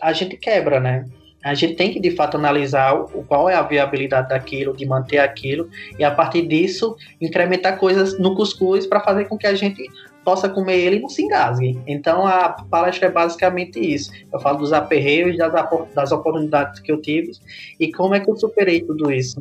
[0.00, 1.04] a gente quebra, né?
[1.48, 5.18] A gente tem que de fato analisar o, qual é a viabilidade daquilo, de manter
[5.18, 9.82] aquilo, e a partir disso incrementar coisas no cuscuz para fazer com que a gente
[10.24, 11.80] possa comer ele e não se engasgue.
[11.86, 14.10] Então a palestra é basicamente isso.
[14.30, 15.52] Eu falo dos aperreios, das,
[15.94, 17.32] das oportunidades que eu tive
[17.80, 19.40] e como é que eu superei tudo isso.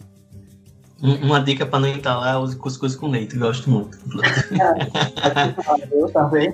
[1.02, 3.98] Uma dica para não entalar use cuscuz com leite, gosto muito.
[5.92, 6.52] eu também.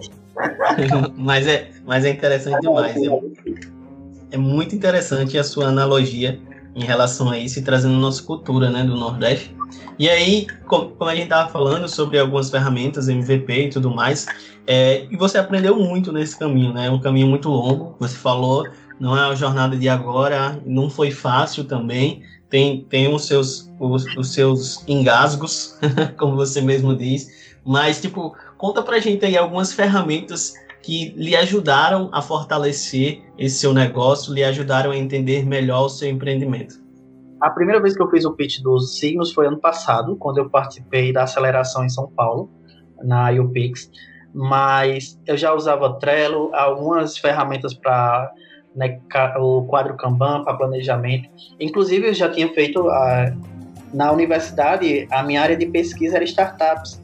[1.15, 2.95] mas, é, mas é interessante demais.
[2.97, 3.31] Eu,
[4.33, 6.41] é muito interessante a sua analogia
[6.75, 9.55] em relação a isso e trazendo nossa cultura né, do Nordeste.
[9.99, 14.25] E aí, como, a gente estava falando sobre algumas ferramentas, MVP e tudo mais,
[14.65, 16.87] é, e você aprendeu muito nesse caminho, né?
[16.87, 18.67] É um caminho muito longo, você falou,
[18.99, 24.03] não é uma jornada de agora, não foi fácil também, tem, tem os, seus, os,
[24.17, 25.77] os seus engasgos,
[26.17, 32.09] como você mesmo diz, mas, tipo, conta pra gente aí algumas ferramentas que lhe ajudaram
[32.11, 36.83] a fortalecer esse seu negócio, lhe ajudaram a entender melhor o seu empreendimento?
[37.41, 40.49] A primeira vez que eu fiz o pitch dos signos foi ano passado, quando eu
[40.49, 42.49] participei da aceleração em São Paulo,
[43.01, 43.89] na UPix.
[44.33, 48.31] Mas eu já usava Trello, algumas ferramentas para
[48.75, 48.99] né,
[49.37, 51.29] o quadro Kanban para planejamento.
[51.59, 53.33] Inclusive, eu já tinha feito a,
[53.93, 57.02] na universidade, a minha área de pesquisa era startups.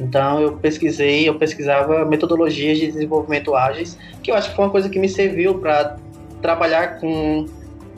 [0.00, 4.70] Então eu pesquisei, eu pesquisava metodologias de desenvolvimento ágeis, que eu acho que foi uma
[4.70, 5.96] coisa que me serviu para
[6.40, 7.46] trabalhar com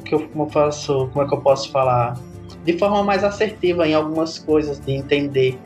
[0.05, 2.19] que eu, como eu faço, como é que eu posso falar?
[2.65, 5.59] de forma mais assertiva em algumas coisas, de entender.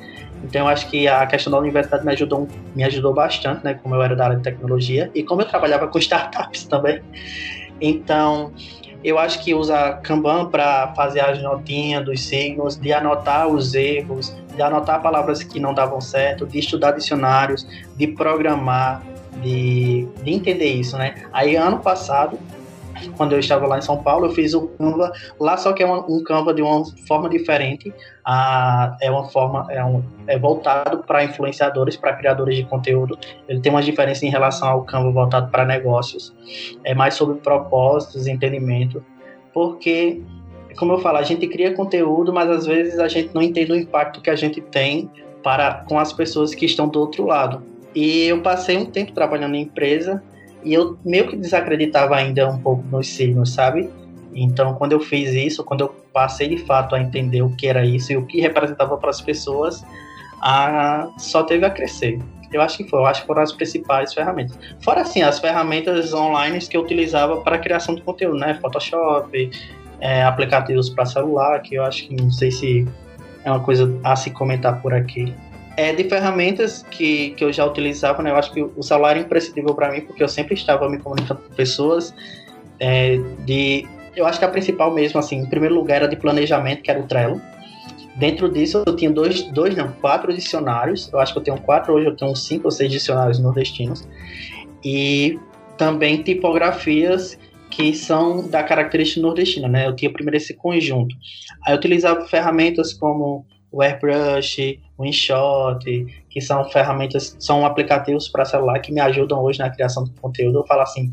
[0.43, 3.75] Então eu acho que a questão da universidade me ajudou, me ajudou bastante, né?
[3.75, 7.01] Como eu era da área de tecnologia e como eu trabalhava com startups também.
[7.81, 8.53] Então
[9.05, 14.35] eu acho que usa Kanban para fazer as notinhas dos signos, de anotar os erros,
[14.57, 17.67] de anotar palavras que não davam certo, de estudar dicionários,
[17.97, 19.03] de programar,
[19.43, 21.15] de, de entender isso, né?
[21.33, 22.39] Aí ano passado
[23.17, 25.87] quando eu estava lá em São Paulo, eu fiz o Canva lá, só que é
[25.87, 27.93] um, um Canva de uma forma diferente.
[28.25, 33.19] Ah, é uma forma, é, um, é voltado para influenciadores, para criadores de conteúdo.
[33.49, 36.35] Ele tem uma diferença em relação ao Canva voltado para negócios.
[36.85, 39.05] É mais sobre propósitos, entendimento,
[39.53, 40.23] porque
[40.77, 43.77] como eu falo, a gente cria conteúdo, mas às vezes a gente não entende o
[43.77, 45.11] impacto que a gente tem
[45.43, 47.63] para com as pessoas que estão do outro lado.
[47.95, 50.23] E eu passei um tempo trabalhando em empresa
[50.63, 53.89] e eu meio que desacreditava ainda um pouco nos signos, sabe?
[54.35, 57.85] Então, quando eu fiz isso, quando eu passei de fato a entender o que era
[57.87, 59.83] isso e o que representava para as pessoas,
[60.43, 61.09] a...
[61.17, 62.19] só teve a crescer.
[62.53, 64.59] Eu acho que foi, eu acho que foram as principais ferramentas.
[64.81, 68.55] Fora assim, as ferramentas online que eu utilizava para criação de conteúdo, né?
[68.61, 69.51] Photoshop,
[70.01, 72.87] é, aplicativos para celular, que eu acho que não sei se
[73.45, 75.33] é uma coisa a se comentar por aqui.
[75.77, 78.31] É, de ferramentas que, que eu já utilizava, né?
[78.31, 81.43] Eu acho que o celular é imprescindível para mim, porque eu sempre estava me comunicando
[81.43, 82.15] com pessoas.
[82.81, 86.83] É, de, eu acho que a principal mesmo, assim, em primeiro lugar, era de planejamento,
[86.83, 87.41] que era o Trello.
[88.17, 91.11] Dentro disso, eu tinha dois, dois não, quatro dicionários.
[91.13, 94.09] Eu acho que eu tenho quatro hoje, eu tenho cinco ou seis dicionários nordestinos.
[94.83, 95.39] E
[95.77, 97.39] também tipografias
[97.77, 99.87] que são da característica nordestina, né?
[99.87, 101.15] Eu tinha primeiro esse conjunto.
[101.63, 105.85] Aí eu utilizava ferramentas como o Airbrush, o InShot,
[106.31, 110.61] que são ferramentas, são aplicativos para celular que me ajudam hoje na criação do conteúdo.
[110.61, 111.13] Eu falo assim,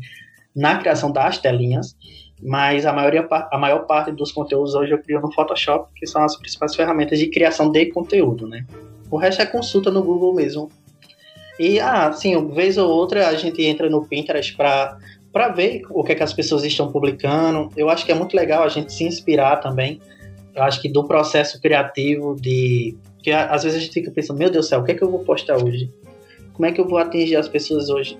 [0.56, 1.94] na criação das telinhas,
[2.42, 6.24] mas a, maioria, a maior parte dos conteúdos hoje eu crio no Photoshop, que são
[6.24, 8.64] as principais ferramentas de criação de conteúdo, né?
[9.10, 10.70] O resto é consulta no Google mesmo.
[11.58, 14.96] E, ah, sim, vez ou outra a gente entra no Pinterest para
[15.34, 17.68] para ver o que, é que as pessoas estão publicando.
[17.76, 20.00] Eu acho que é muito legal a gente se inspirar também
[20.54, 22.96] eu acho que do processo criativo de.
[23.22, 25.02] que às vezes a gente fica pensando, meu Deus do céu, o que é que
[25.02, 25.90] eu vou postar hoje?
[26.52, 28.16] Como é que eu vou atingir as pessoas hoje?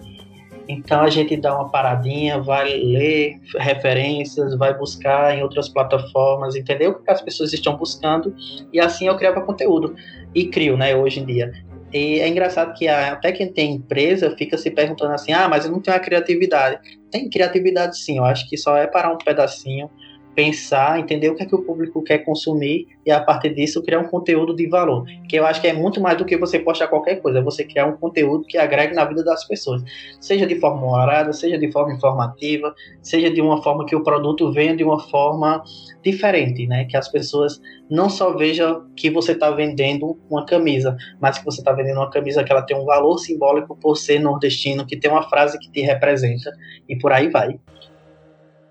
[0.66, 6.88] Então a gente dá uma paradinha, vai ler referências, vai buscar em outras plataformas, entender
[6.88, 8.34] o que as pessoas estão buscando,
[8.72, 9.94] e assim eu criava conteúdo.
[10.34, 11.52] E crio, né, hoje em dia.
[11.94, 15.70] E é engraçado que até quem tem empresa fica se perguntando assim: ah, mas eu
[15.70, 16.80] não tenho a criatividade.
[17.08, 19.88] Tem criatividade sim, eu acho que só é parar um pedacinho
[20.34, 24.00] pensar, entender o que é que o público quer consumir e a partir disso criar
[24.00, 25.04] um conteúdo de valor.
[25.28, 27.64] Que eu acho que é muito mais do que você postar qualquer coisa, é você
[27.64, 29.82] criar um conteúdo que agregue na vida das pessoas,
[30.20, 34.52] seja de forma humorada, seja de forma informativa, seja de uma forma que o produto
[34.52, 35.62] venha de uma forma
[36.02, 36.84] diferente, né?
[36.84, 41.60] Que as pessoas não só vejam que você está vendendo uma camisa, mas que você
[41.60, 45.10] está vendendo uma camisa que ela tem um valor simbólico por ser nordestino, que tem
[45.10, 46.50] uma frase que te representa
[46.88, 47.58] e por aí vai.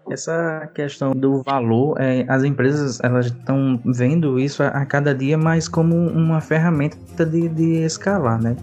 [0.09, 5.37] Essa questão do valor, é, as empresas elas estão vendo isso a, a, cada dia
[5.37, 8.55] mais como uma ferramenta de, de escalar, né?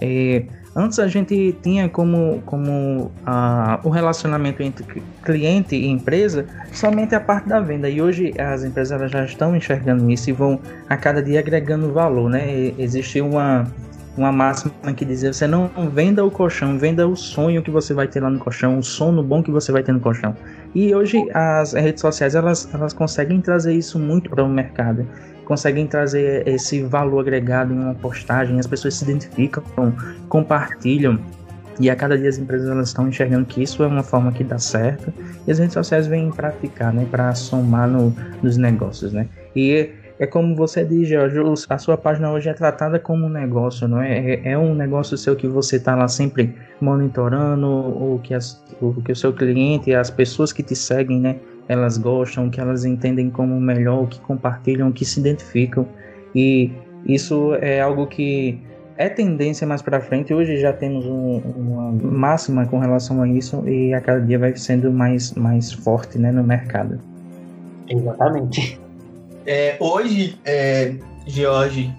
[0.00, 7.14] É, antes a gente tinha como, como a, o relacionamento entre cliente e empresa somente
[7.14, 10.60] a parte da venda e hoje as empresas elas já estão enxergando isso e vão
[10.88, 12.46] a cada dia agregando valor, né?
[12.48, 13.66] E, existe uma
[14.16, 18.06] uma máxima que dizia: você não venda o colchão, venda o sonho que você vai
[18.06, 20.36] ter lá no colchão, o sono bom que você vai ter no colchão.
[20.74, 25.06] E hoje as redes sociais elas, elas conseguem trazer isso muito para o mercado,
[25.44, 29.62] conseguem trazer esse valor agregado em uma postagem, as pessoas se identificam,
[30.28, 31.18] compartilham.
[31.80, 34.44] E a cada dia as empresas elas estão enxergando que isso é uma forma que
[34.44, 35.12] dá certo
[35.44, 39.26] e as redes sociais vêm para ficar, né, para somar no, nos negócios, né?
[39.56, 43.88] E é como você diz, Jorge, a sua página hoje é tratada como um negócio,
[43.88, 44.18] não é?
[44.18, 48.92] É, é um negócio seu que você está lá sempre monitorando, o que, as, o
[49.02, 51.36] que o seu cliente e as pessoas que te seguem, né?
[51.68, 55.86] Elas gostam, que elas entendem como melhor, que compartilham, que se identificam.
[56.34, 56.70] E
[57.06, 58.60] isso é algo que
[58.96, 60.32] é tendência mais para frente.
[60.32, 64.54] Hoje já temos um, uma máxima com relação a isso e a cada dia vai
[64.54, 67.00] sendo mais, mais forte né, no mercado.
[67.88, 68.83] Exatamente.
[69.46, 70.94] É, hoje, é,
[71.26, 71.92] George,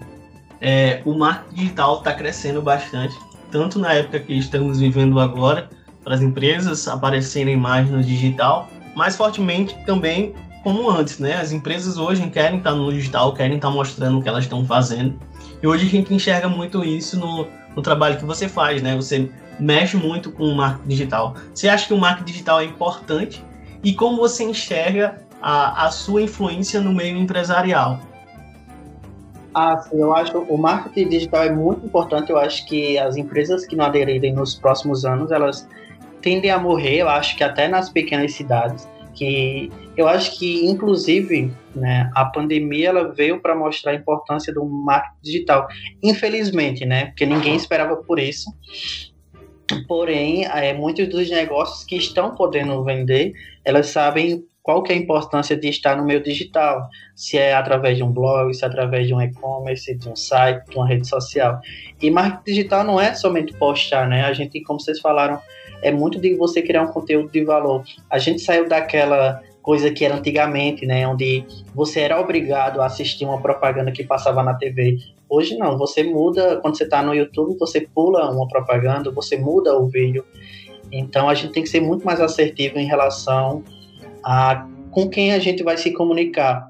[0.60, 3.16] é, o marketing digital está crescendo bastante,
[3.52, 5.70] tanto na época que estamos vivendo agora,
[6.04, 11.36] para as empresas aparecerem mais no digital, mais fortemente também como antes, né?
[11.36, 15.20] As empresas hoje querem estar no digital, querem estar mostrando o que elas estão fazendo.
[15.62, 18.96] E hoje a gente enxerga muito isso no, no trabalho que você faz, né?
[18.96, 19.30] Você
[19.60, 21.36] mexe muito com o marketing digital.
[21.54, 23.44] Você acha que o marketing digital é importante?
[23.84, 28.00] E como você enxerga a, a sua influência no meio empresarial?
[29.54, 32.32] Ah, sim, eu acho o marketing digital é muito importante.
[32.32, 35.70] Eu acho que as empresas que não aderirem nos próximos anos, elas
[36.20, 36.98] tendem a morrer.
[36.98, 42.90] Eu acho que até nas pequenas cidades, que eu acho que inclusive, né, a pandemia
[42.90, 45.68] ela veio para mostrar a importância do marketing digital.
[46.02, 48.50] Infelizmente, né, porque ninguém esperava por isso.
[49.88, 53.32] Porém, é, muitos dos negócios que estão podendo vender,
[53.64, 57.98] elas sabem qual que é a importância de estar no meio digital, se é através
[57.98, 61.08] de um blog, se é através de um e-commerce, de um site, de uma rede
[61.08, 61.60] social.
[62.02, 64.26] E marketing digital não é somente postar, né?
[64.26, 65.40] A gente, como vocês falaram,
[65.84, 67.84] é muito de você criar um conteúdo de valor.
[68.10, 73.26] A gente saiu daquela coisa que era antigamente, né, onde você era obrigado a assistir
[73.26, 74.98] uma propaganda que passava na TV.
[75.30, 79.78] Hoje não, você muda, quando você está no YouTube, você pula uma propaganda, você muda
[79.78, 80.26] o vídeo.
[80.92, 83.64] Então a gente tem que ser muito mais assertivo em relação
[84.26, 86.70] a com quem a gente vai se comunicar.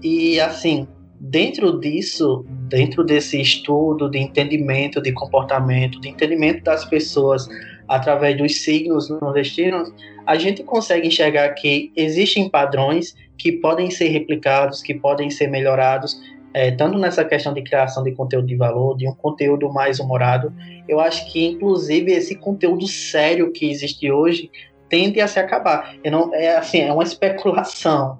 [0.00, 0.86] E assim,
[1.18, 7.48] dentro disso, dentro desse estudo de entendimento de comportamento, de entendimento das pessoas
[7.88, 9.92] através dos signos nordestinos,
[10.24, 16.16] a gente consegue enxergar que existem padrões que podem ser replicados, que podem ser melhorados,
[16.54, 20.52] é, tanto nessa questão de criação de conteúdo de valor, de um conteúdo mais humorado.
[20.88, 24.48] Eu acho que, inclusive, esse conteúdo sério que existe hoje
[24.94, 25.96] tende a se acabar.
[26.04, 28.16] Eu não, é assim, é uma especulação,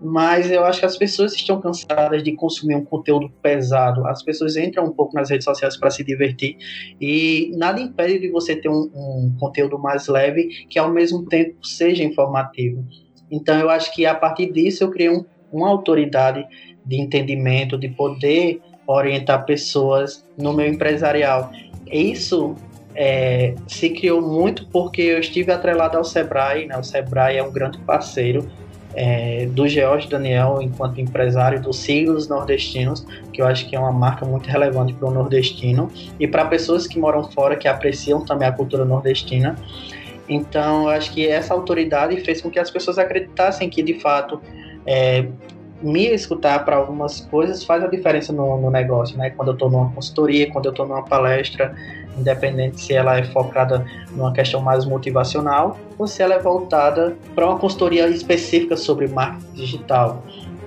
[0.00, 4.06] mas eu acho que as pessoas estão cansadas de consumir um conteúdo pesado.
[4.06, 6.56] As pessoas entram um pouco nas redes sociais para se divertir
[6.98, 11.62] e nada impede de você ter um, um, conteúdo mais leve que ao mesmo tempo
[11.62, 12.82] seja informativo.
[13.30, 16.42] Então eu acho que a partir disso eu criei um, uma autoridade
[16.86, 21.50] de entendimento, de poder orientar pessoas no meu empresarial.
[21.86, 22.56] Isso
[22.94, 26.76] é, se criou muito porque eu estive atrelado ao Sebrae, né?
[26.78, 28.48] o Sebrae é um grande parceiro
[28.94, 33.92] é, do George Daniel enquanto empresário dos siglos nordestinos, que eu acho que é uma
[33.92, 38.46] marca muito relevante para o nordestino e para pessoas que moram fora que apreciam também
[38.46, 39.56] a cultura nordestina.
[40.28, 44.40] Então, eu acho que essa autoridade fez com que as pessoas acreditassem que, de fato,
[44.86, 45.26] é,
[45.82, 49.30] me escutar para algumas coisas faz a diferença no, no negócio, né?
[49.30, 51.74] Quando eu estou numa consultoria, quando eu estou numa palestra,
[52.16, 57.46] independente se ela é focada numa questão mais motivacional ou se ela é voltada para
[57.46, 60.22] uma consultoria específica sobre marketing digital.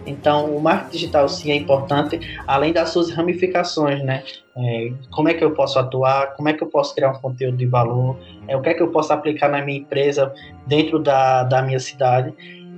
[0.06, 4.24] Então, o marketing digital sim é importante, além das suas ramificações, né?
[4.56, 6.34] É, como é que eu posso atuar?
[6.36, 8.18] Como é que eu posso criar um conteúdo de valor?
[8.48, 10.34] É, o que é que eu posso aplicar na minha empresa
[10.66, 12.34] dentro da, da minha cidade?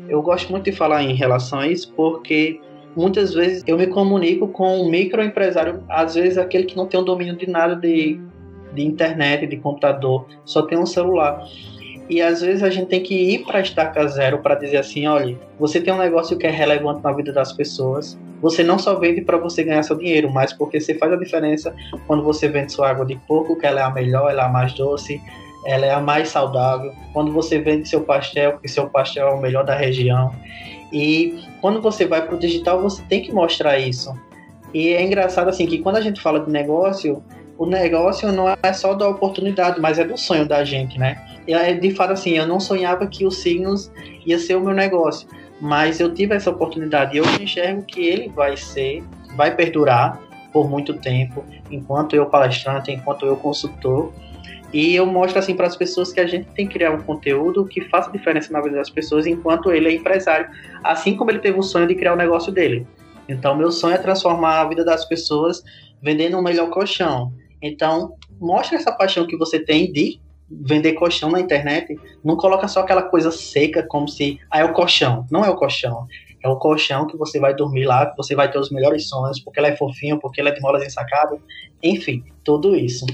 [0.09, 2.59] Eu gosto muito de falar em relação a isso porque
[2.95, 7.03] muitas vezes eu me comunico com um microempresário, às vezes aquele que não tem o
[7.03, 8.19] domínio de nada de,
[8.73, 11.43] de internet, de computador, só tem um celular.
[12.09, 15.05] E às vezes a gente tem que ir para a estaca zero para dizer assim:
[15.05, 18.17] olha, você tem um negócio que é relevante na vida das pessoas.
[18.41, 21.75] Você não só vende para você ganhar seu dinheiro, mas porque você faz a diferença
[22.07, 24.49] quando você vende sua água de coco, que ela é a melhor, ela é a
[24.49, 25.21] mais doce,
[25.65, 26.91] ela é a mais saudável.
[27.13, 30.33] Quando você vende seu pastel, porque seu pastel é o melhor da região.
[30.91, 34.11] E quando você vai para o digital, você tem que mostrar isso.
[34.73, 37.21] E é engraçado assim que quando a gente fala de negócio,
[37.59, 41.21] o negócio não é só da oportunidade, mas é do sonho da gente, né?
[41.45, 43.91] E de fato assim, eu não sonhava que os signos
[44.25, 45.27] ia ser o meu negócio,
[45.59, 49.03] mas eu tive essa oportunidade e eu enxergo que ele vai ser,
[49.35, 50.21] vai perdurar
[50.53, 54.13] por muito tempo, enquanto eu palestrante, enquanto eu consultor,
[54.71, 57.65] e eu mostro assim para as pessoas que a gente tem que criar um conteúdo
[57.65, 60.47] que faça diferença na vida das pessoas enquanto ele é empresário,
[60.81, 62.87] assim como ele teve o sonho de criar o negócio dele.
[63.27, 65.61] Então, meu sonho é transformar a vida das pessoas
[66.01, 67.33] vendendo um melhor colchão.
[67.61, 70.19] Então, mostre essa paixão que você tem de
[70.49, 71.99] vender colchão na internet.
[72.23, 75.25] Não coloca só aquela coisa seca como se ah, é o colchão.
[75.31, 76.07] Não é o colchão.
[76.43, 79.39] É o colchão que você vai dormir lá, que você vai ter os melhores sonhos,
[79.41, 81.39] porque ela é fofinho, porque ela é de molas ensacadas.
[81.83, 83.05] Enfim, tudo isso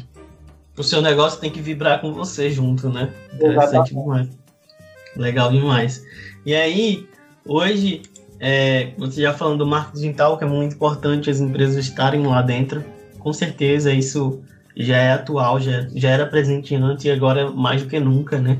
[0.77, 3.09] o seu negócio tem que vibrar com você junto, né?
[3.33, 4.29] Interessante demais.
[5.15, 6.03] Legal demais.
[6.45, 7.07] E aí,
[7.45, 8.01] hoje,
[8.39, 12.41] é, você já falando do marketing digital, que é muito importante as empresas estarem lá
[12.41, 12.83] dentro.
[13.25, 14.39] Com certeza isso
[14.77, 18.59] já é atual, já, já era presente antes e agora mais do que nunca, né?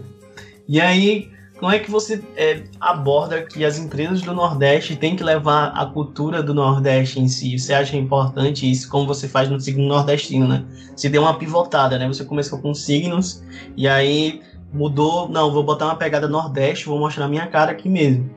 [0.67, 5.23] E aí, como é que você é, aborda que as empresas do Nordeste têm que
[5.23, 7.59] levar a cultura do Nordeste em si?
[7.59, 10.65] Você acha importante isso, como você faz no signo nordestino, né?
[10.95, 12.07] Você deu uma pivotada, né?
[12.07, 13.43] Você começou com signos
[13.77, 14.41] e aí
[14.73, 18.27] mudou, não, vou botar uma pegada Nordeste, vou mostrar a minha cara aqui mesmo.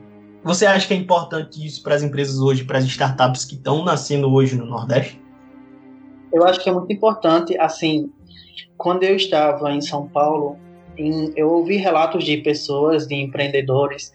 [0.43, 3.83] Você acha que é importante isso para as empresas hoje, para as startups que estão
[3.83, 5.18] nascendo hoje no Nordeste?
[6.31, 8.11] Eu acho que é muito importante, assim,
[8.77, 10.57] quando eu estava em São Paulo,
[10.97, 14.11] em, eu ouvi relatos de pessoas, de empreendedores,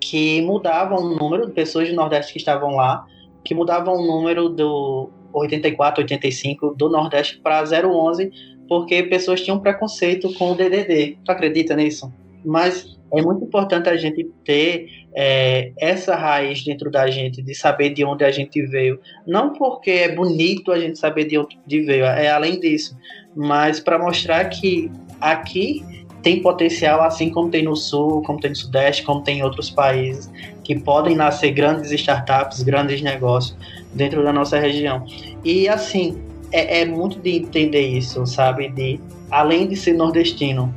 [0.00, 3.06] que mudavam o número de pessoas do Nordeste que estavam lá,
[3.44, 8.30] que mudavam o número do 84, 85 do Nordeste para 011,
[8.68, 11.18] porque pessoas tinham preconceito com o DDD.
[11.24, 12.12] Tu acredita nisso?
[12.44, 17.90] Mas é muito importante a gente ter é, essa raiz dentro da gente, de saber
[17.90, 19.00] de onde a gente veio.
[19.26, 22.96] Não porque é bonito a gente saber de onde veio, é além disso,
[23.34, 24.90] mas para mostrar que
[25.20, 25.84] aqui
[26.22, 29.70] tem potencial, assim como tem no Sul, como tem no Sudeste, como tem em outros
[29.70, 30.28] países,
[30.64, 33.56] que podem nascer grandes startups, grandes negócios
[33.94, 35.06] dentro da nossa região.
[35.44, 38.68] E assim, é, é muito de entender isso, sabe?
[38.70, 38.98] De
[39.30, 40.74] além de ser nordestino,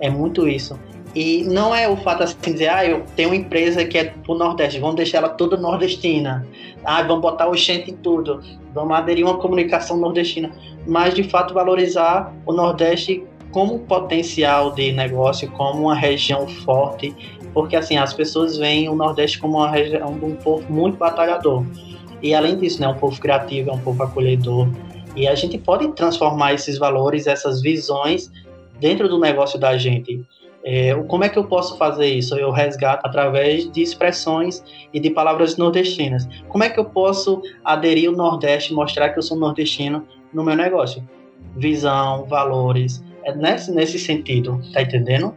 [0.00, 0.76] é muito isso.
[1.14, 4.04] E não é o fato assim de dizer, ah, eu tenho uma empresa que é
[4.04, 6.46] pro Nordeste, vamos deixar ela toda nordestina.
[6.84, 8.40] Ah, vamos botar o gente em tudo.
[8.72, 10.52] Vamos aderir uma comunicação nordestina.
[10.86, 17.14] Mas, de fato, valorizar o Nordeste como potencial de negócio, como uma região forte,
[17.52, 21.64] porque assim as pessoas veem o Nordeste como uma região um povo muito batalhador.
[22.22, 24.68] E além disso, né, um povo criativo, é um povo acolhedor.
[25.16, 28.30] E a gente pode transformar esses valores, essas visões
[28.78, 30.24] dentro do negócio da gente.
[30.64, 32.34] É, como é que eu posso fazer isso?
[32.34, 36.28] Eu resgato através de expressões e de palavras nordestinas.
[36.48, 40.54] Como é que eu posso aderir ao Nordeste, mostrar que eu sou nordestino no meu
[40.54, 41.02] negócio?
[41.56, 45.34] Visão, valores, é nesse, nesse sentido, tá entendendo?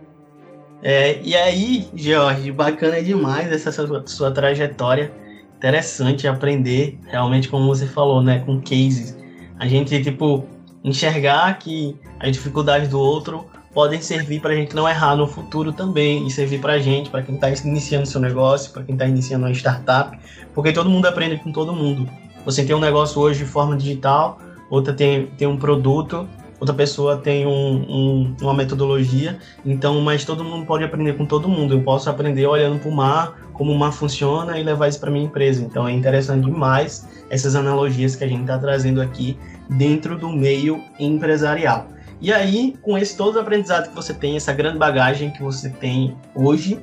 [0.82, 5.12] É, e aí, Jorge, bacana demais essa sua, sua trajetória.
[5.56, 9.18] Interessante aprender, realmente, como você falou, né, com cases.
[9.58, 10.46] A gente, tipo,
[10.84, 15.74] enxergar que as dificuldades do outro podem servir para a gente não errar no futuro
[15.74, 19.06] também e servir para a gente, para quem está iniciando seu negócio, para quem está
[19.06, 20.18] iniciando uma startup,
[20.54, 22.10] porque todo mundo aprende com todo mundo.
[22.46, 26.28] Você tem um negócio hoje de forma digital, outra tem, tem um produto
[26.64, 31.50] outra pessoa tem um, um, uma metodologia, então, mas todo mundo pode aprender com todo
[31.50, 31.74] mundo.
[31.74, 35.12] Eu posso aprender olhando para o mar, como o mar funciona e levar isso para
[35.12, 35.62] minha empresa.
[35.62, 39.38] Então, é interessante demais essas analogias que a gente está trazendo aqui
[39.72, 41.88] dentro do meio empresarial.
[42.24, 45.70] E aí, com esse todo o aprendizado que você tem, essa grande bagagem que você
[45.70, 46.80] tem hoje,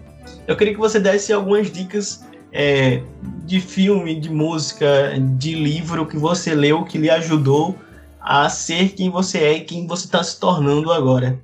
[0.46, 3.02] eu queria que você desse algumas dicas é,
[3.46, 7.74] de filme, de música, de livro que você leu que lhe ajudou
[8.20, 11.40] a ser quem você é e quem você está se tornando agora.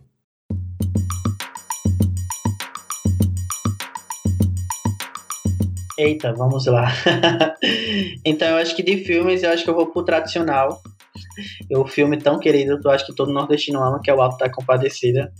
[5.98, 6.92] Eita, vamos lá.
[8.22, 10.82] então eu acho que de filmes eu acho que eu vou pro tradicional.
[11.70, 14.38] O filme tão querido que eu acho que todo nordestino ama, que é o Alto
[14.38, 15.32] da Compadecida.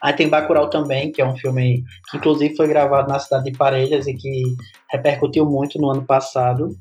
[0.00, 3.56] Aí tem Bacurau também, que é um filme que inclusive foi gravado na cidade de
[3.56, 4.42] Parelhas e que
[4.90, 6.76] repercutiu muito no ano passado.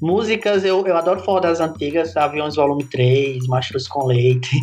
[0.00, 4.56] Músicas, eu, eu adoro forró das antigas, Aviões Volume 3, Machos com Leite.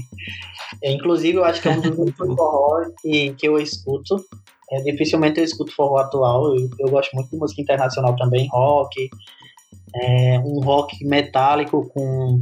[0.83, 4.23] É, inclusive, eu acho que é um dos únicos forró que, que eu escuto.
[4.71, 6.55] É, dificilmente eu escuto forró atual.
[6.55, 9.09] Eu, eu, gosto muito de música internacional também, rock.
[9.95, 12.39] É, um rock metálico com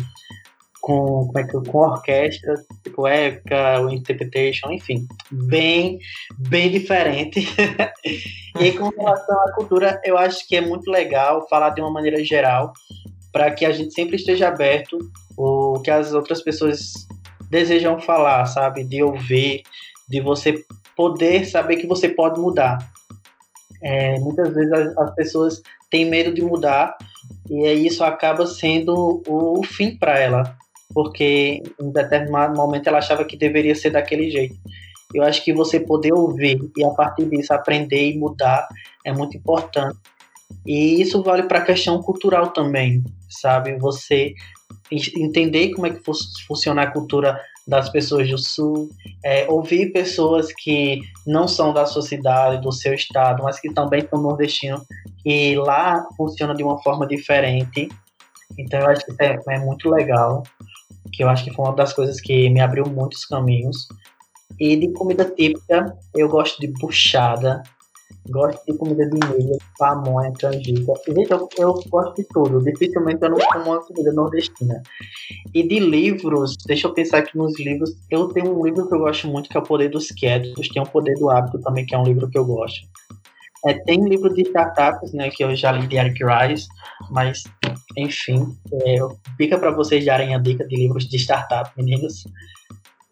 [0.81, 5.99] com, como é que, com orquestra, tipo Épica, o Interpretation, enfim, bem,
[6.37, 7.47] bem diferente.
[8.59, 12.23] e com relação à cultura, eu acho que é muito legal falar de uma maneira
[12.25, 12.73] geral,
[13.31, 14.97] para que a gente sempre esteja aberto
[15.37, 16.91] o que as outras pessoas
[17.49, 18.83] desejam falar, sabe?
[18.83, 19.63] De ouvir,
[20.09, 20.65] de você
[20.97, 22.77] poder saber que você pode mudar.
[23.83, 26.95] É, muitas vezes as, as pessoas têm medo de mudar
[27.49, 30.60] e isso acaba sendo o, o fim para ela
[30.93, 34.55] porque em determinado momento ela achava que deveria ser daquele jeito.
[35.13, 38.67] Eu acho que você poder ouvir e a partir disso aprender e mudar
[39.05, 39.97] é muito importante.
[40.65, 43.77] E isso vale para a questão cultural também, sabe?
[43.77, 44.33] Você
[44.91, 46.01] entender como é que
[46.47, 48.89] funciona a cultura das pessoas do Sul,
[49.23, 54.05] é, ouvir pessoas que não são da sua cidade, do seu estado, mas que também
[54.09, 54.81] são nordestinos,
[55.25, 57.87] e lá funciona de uma forma diferente.
[58.57, 60.43] Então eu acho que é, é muito legal
[61.11, 63.87] que eu acho que foi uma das coisas que me abriu muitos caminhos.
[64.59, 67.63] E de comida típica, eu gosto de buchada,
[68.29, 70.93] gosto de comida de milho, pamonha, canjica.
[71.07, 72.63] Gente, eu, eu gosto de tudo.
[72.63, 74.81] Dificilmente eu não como uma comida nordestina.
[75.53, 77.91] E de livros, deixa eu pensar aqui nos livros.
[78.09, 80.67] Eu tenho um livro que eu gosto muito, que é O Poder dos Quietos.
[80.69, 82.87] Tem O Poder do Hábito também, que é um livro que eu gosto.
[83.65, 86.67] É, tem livro de startups, né, que eu já li de Eric Rice,
[87.11, 87.43] mas,
[87.95, 88.97] enfim, é,
[89.37, 92.23] fica para vocês darem a dica de livros de startup, meninos.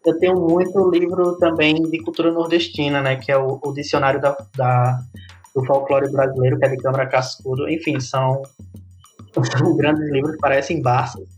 [0.04, 4.36] Eu tenho muito livro também de cultura nordestina, né, que é o, o dicionário da,
[4.56, 5.00] da,
[5.54, 7.68] do folclore brasileiro, que é de Câmara Cascudo.
[7.68, 8.42] Enfim, são,
[9.56, 11.28] são grandes livros, parecem Barças,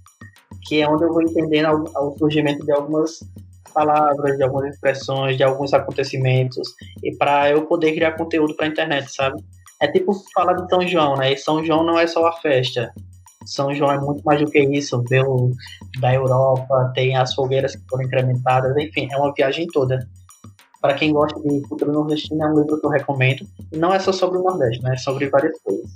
[0.66, 3.20] que é onde eu vou entendendo o surgimento de algumas
[3.73, 6.68] palavras, de algumas expressões, de alguns acontecimentos,
[7.03, 9.43] e para eu poder criar conteúdo para a internet, sabe?
[9.81, 11.33] É tipo falar de São João, né?
[11.33, 12.93] E São João não é só a festa.
[13.45, 15.03] São João é muito mais do que isso.
[15.09, 15.51] Veio
[16.01, 20.07] da Europa, tem as fogueiras que foram incrementadas, enfim, é uma viagem toda.
[20.81, 23.47] Para quem gosta de cultura nordestina, é um livro que eu recomendo.
[23.73, 24.95] E não é só sobre o Nordeste, né?
[24.95, 25.91] É sobre várias coisas.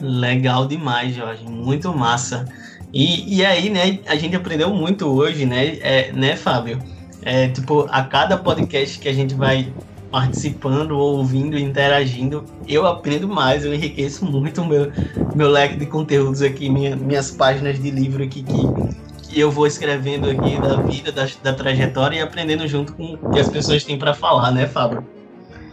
[0.00, 1.44] Legal demais, Jorge.
[1.44, 2.46] Muito massa.
[2.92, 6.78] E, e aí, né, a gente aprendeu muito hoje, né, é, né, Fábio?
[7.22, 9.72] É, tipo, a cada podcast que a gente vai
[10.10, 14.90] participando, ouvindo, interagindo, eu aprendo mais, eu enriqueço muito o meu,
[15.34, 19.66] meu leque de conteúdos aqui, minha, minhas páginas de livro aqui que, que eu vou
[19.66, 23.84] escrevendo aqui da vida, da, da trajetória e aprendendo junto com o que as pessoas
[23.84, 25.06] têm para falar, né, Fábio?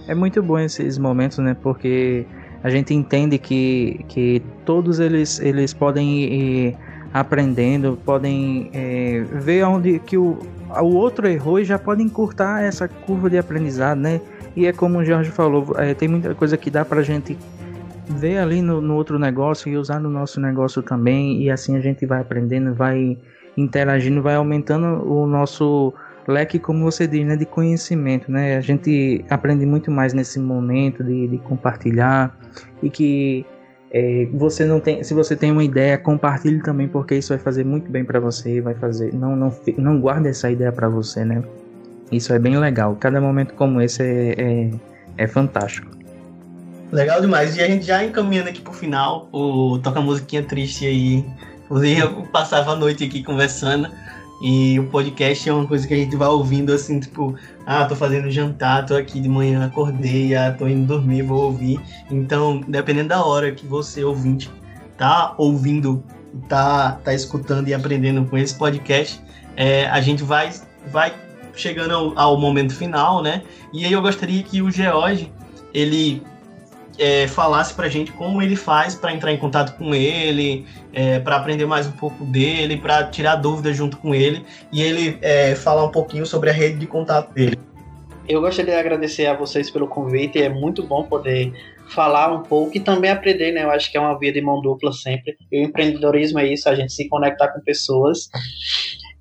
[0.07, 2.25] É muito bom esses momentos, né, porque
[2.67, 6.75] a gente entende que, que todos eles, eles podem ir
[7.13, 10.37] aprendendo, podem é, ver onde que o,
[10.69, 14.19] o outro errou e já podem encurtar essa curva de aprendizado, né?
[14.53, 17.37] E é como o Jorge falou, é, tem muita coisa que dá pra gente
[18.09, 21.79] ver ali no, no, outro negócio e usar no nosso negócio também, e assim a
[21.79, 23.17] gente vai aprendendo, vai
[23.55, 25.93] interagindo, vai aumentando o nosso
[26.27, 28.57] leque, como você diz, né, de conhecimento, né?
[28.57, 32.37] A gente aprende muito mais nesse momento de, de compartilhar
[32.83, 33.45] e que
[33.91, 37.63] é, você não tem, se você tem uma ideia, compartilhe também, porque isso vai fazer
[37.63, 41.41] muito bem para você, vai fazer, não, não, não guarde essa ideia para você, né?
[42.11, 42.95] Isso é bem legal.
[42.99, 44.71] Cada momento como esse é, é,
[45.17, 45.87] é, fantástico.
[46.91, 47.57] Legal demais.
[47.57, 51.25] E a gente já encaminhando aqui pro final, o toca musiquinha triste aí.
[51.69, 53.89] Eu passava a noite aqui conversando.
[54.41, 57.35] E o podcast é uma coisa que a gente vai ouvindo assim, tipo,
[57.65, 61.79] ah, tô fazendo jantar, tô aqui de manhã, acordei, ah, tô indo dormir, vou ouvir.
[62.11, 64.51] Então, dependendo da hora que você, ouvinte,
[64.95, 66.03] tá ouvindo,
[66.47, 69.19] tá, tá escutando e aprendendo com esse podcast,
[69.55, 70.51] é, a gente vai,
[70.91, 71.13] vai
[71.55, 73.41] chegando ao, ao momento final, né?
[73.73, 75.31] E aí eu gostaria que o George,
[75.73, 76.21] ele
[76.97, 81.35] é, falasse pra gente como ele faz para entrar em contato com ele, é, para
[81.35, 85.83] aprender mais um pouco dele, para tirar dúvidas junto com ele e ele é, falar
[85.83, 87.57] um pouquinho sobre a rede de contato dele.
[88.27, 91.53] Eu gostaria de agradecer a vocês pelo convite, é muito bom poder
[91.87, 93.63] falar um pouco e também aprender, né?
[93.63, 95.37] Eu acho que é uma via de mão dupla sempre.
[95.49, 98.29] E o empreendedorismo é isso, a gente se conectar com pessoas.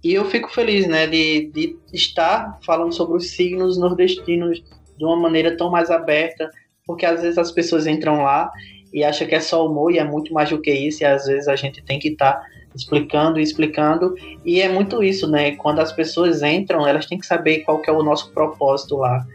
[0.02, 4.62] E eu fico feliz, né, de, de estar falando sobre os signos nordestinos
[4.98, 6.50] de uma maneira tão mais aberta,
[6.86, 8.50] porque às vezes as pessoas entram lá
[8.92, 11.26] e acham que é só humor e é muito mais do que isso, e às
[11.26, 14.14] vezes a gente tem que estar tá explicando e explicando,
[14.44, 15.56] e é muito isso, né?
[15.56, 19.26] Quando as pessoas entram, elas têm que saber qual que é o nosso propósito lá.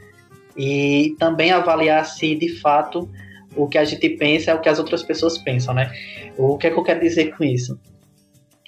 [0.55, 3.09] E também avaliar se de fato
[3.55, 5.91] o que a gente pensa é o que as outras pessoas pensam, né?
[6.37, 7.79] O que é que eu quero dizer com isso?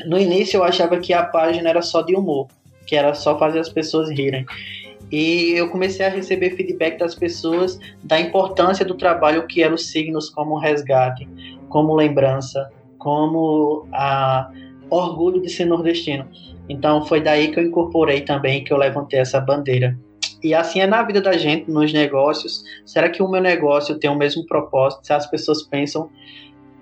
[0.06, 2.48] No início eu achava que a página era só de humor,
[2.86, 4.46] que era só fazer as pessoas rirem.
[5.12, 9.92] E eu comecei a receber feedback das pessoas da importância do trabalho que eram os
[9.92, 11.28] signos como resgate,
[11.70, 14.50] como lembrança, como a
[14.90, 16.28] orgulho de ser nordestino.
[16.70, 19.98] Então foi daí que eu incorporei também, que eu levantei essa bandeira.
[20.42, 22.64] E assim é na vida da gente, nos negócios.
[22.86, 25.06] Será que o meu negócio tem o mesmo propósito?
[25.06, 26.10] Se as pessoas pensam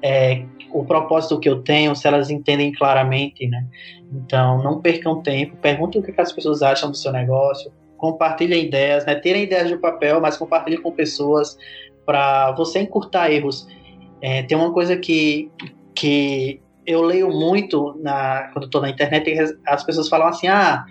[0.01, 3.67] é, o propósito que eu tenho, se elas entendem claramente, né?
[4.11, 7.71] Então, não percam tempo, perguntem o que, que as pessoas acham do seu negócio,
[8.01, 9.13] compartilhem ideias, né?
[9.13, 11.55] Tirem ideias do papel, mas compartilhem com pessoas
[12.03, 13.67] para você encurtar erros.
[14.19, 15.51] É, tem uma coisa que,
[15.93, 19.31] que eu leio muito na, quando estou na internet,
[19.67, 20.83] as pessoas falam assim, ah,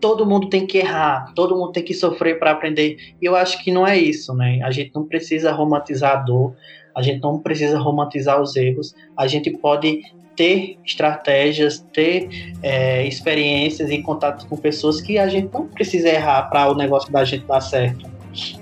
[0.00, 2.96] todo mundo tem que errar, todo mundo tem que sofrer para aprender.
[3.20, 4.62] E eu acho que não é isso, né?
[4.62, 6.54] A gente não precisa romantizar a dor,
[6.96, 10.00] a gente não precisa romantizar os erros, a gente pode
[10.36, 16.42] ter estratégias, ter é, experiências e contatos com pessoas que a gente não precisa errar
[16.42, 18.06] para o negócio da gente dar certo.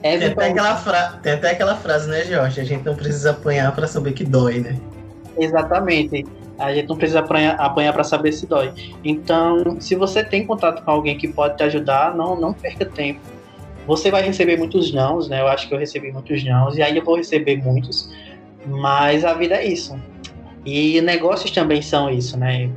[0.03, 1.18] É tem, até aquela fra...
[1.22, 2.61] tem até aquela frase, né, Jorge?
[2.61, 4.79] A gente não precisa apanhar para saber que dói, né?
[5.37, 6.25] Exatamente.
[6.59, 8.72] A gente não precisa apanhar, apanhar para saber se dói.
[9.05, 13.20] Então, se você tem contato com alguém que pode te ajudar, não, não perca tempo.
[13.87, 15.41] Você vai receber muitos nãos, né?
[15.41, 18.11] Eu acho que eu recebi muitos nãos e ainda vou receber muitos,
[18.66, 19.95] mas a vida é isso.
[20.64, 22.70] E negócios também são isso, né?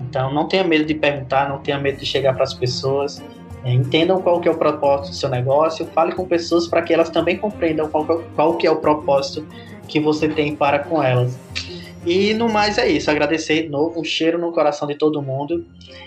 [0.00, 3.22] Então não tenha medo de perguntar, não tenha medo de chegar para as pessoas.
[3.64, 6.92] É, entendam qual que é o propósito do seu negócio, fale com pessoas para que
[6.92, 8.04] elas também compreendam qual,
[8.34, 9.46] qual que é o propósito
[9.86, 11.38] que você tem para com elas.
[12.04, 15.64] E no mais é isso, agradecer de novo, um cheiro no coração de todo mundo.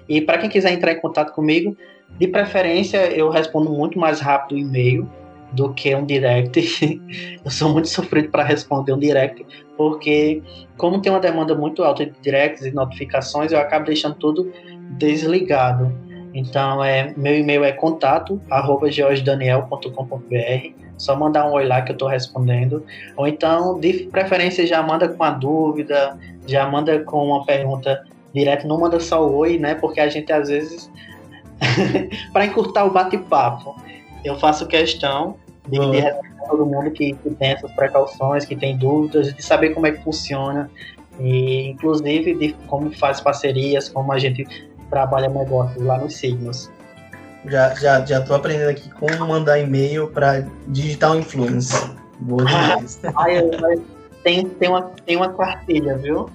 [0.09, 1.77] E para quem quiser entrar em contato comigo,
[2.19, 5.09] de preferência eu respondo muito mais rápido o e-mail
[5.55, 7.01] do que um direct.
[7.43, 9.45] eu sou muito sofrido para responder um direct,
[9.77, 10.41] porque
[10.77, 14.51] como tem uma demanda muito alta de directs e notificações, eu acabo deixando tudo
[14.97, 15.91] desligado.
[16.33, 18.89] Então, é, meu e-mail é contato arroba
[20.97, 22.85] Só mandar um oi lá que eu estou respondendo.
[23.15, 28.03] Ou então, de preferência, já manda com a dúvida, já manda com uma pergunta
[28.33, 29.75] direto, não manda só oi, né?
[29.75, 30.91] Porque a gente às vezes,
[32.33, 33.73] para encurtar o bate-papo,
[34.25, 35.37] eu faço questão
[35.67, 39.73] de, de responder todo mundo que, que tem essas precauções, que tem dúvidas, de saber
[39.73, 40.69] como é que funciona
[41.19, 44.47] e inclusive de como faz parcerias, como a gente
[44.89, 46.69] trabalha negócios lá nos signos.
[47.45, 51.91] Já, já, já tô aprendendo aqui como mandar e-mail para digital influencer.
[52.19, 52.99] Boa demais.
[53.15, 53.41] Ai,
[54.23, 56.29] tem, tem, uma, tem uma cartilha, viu?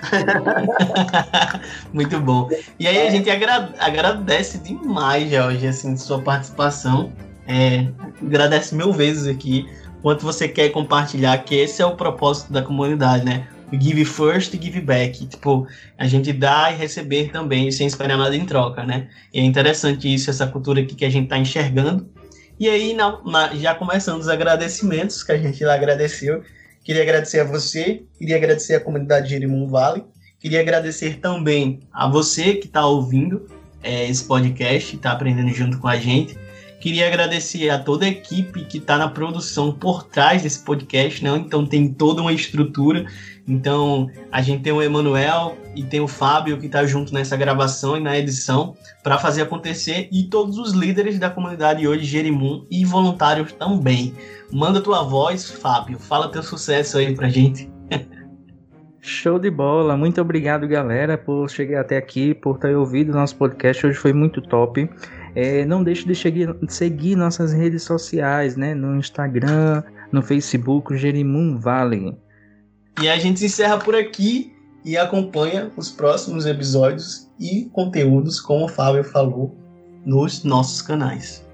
[1.92, 2.48] Muito bom.
[2.78, 7.12] E aí a gente agra agradece demais, Jorge, assim, sua participação.
[7.52, 7.88] É,
[8.22, 9.68] agradece mil vezes aqui
[10.00, 13.48] quanto você quer compartilhar, que esse é o propósito da comunidade, né?
[13.72, 15.26] give first give back.
[15.26, 15.66] Tipo,
[15.98, 19.08] a gente dá e receber também, sem esperar nada em troca, né?
[19.32, 22.08] E é interessante isso, essa cultura aqui que a gente está enxergando.
[22.58, 26.42] E aí, na, na, já começando os agradecimentos, que a gente lá agradeceu.
[26.84, 30.02] Queria agradecer a você, queria agradecer a comunidade de Jerimum Vale,
[30.38, 33.46] queria agradecer também a você que está ouvindo
[33.82, 36.36] é, esse podcast, está aprendendo junto com a gente.
[36.80, 41.30] Queria agradecer a toda a equipe que está na produção por trás desse podcast, né?
[41.36, 43.06] Então tem toda uma estrutura
[43.50, 47.96] então, a gente tem o Emanuel e tem o Fábio que está junto nessa gravação
[47.96, 52.84] e na edição para fazer acontecer e todos os líderes da comunidade hoje, Jerimum e
[52.84, 54.14] voluntários também.
[54.52, 55.98] Manda tua voz, Fábio.
[55.98, 57.68] Fala teu sucesso aí pra gente.
[59.00, 59.96] Show de bola.
[59.96, 63.84] Muito obrigado, galera, por chegar até aqui, por ter ouvido nosso podcast.
[63.84, 64.88] Hoje foi muito top.
[65.34, 68.74] É, não deixe de seguir, seguir nossas redes sociais, né?
[68.74, 72.16] No Instagram, no Facebook, Jerimum Valley.
[73.00, 74.52] E a gente encerra por aqui
[74.84, 79.56] e acompanha os próximos episódios e conteúdos, como o Fábio falou,
[80.04, 81.46] nos nossos canais.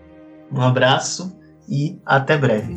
[0.51, 1.37] Um abraço
[1.69, 2.77] e até breve.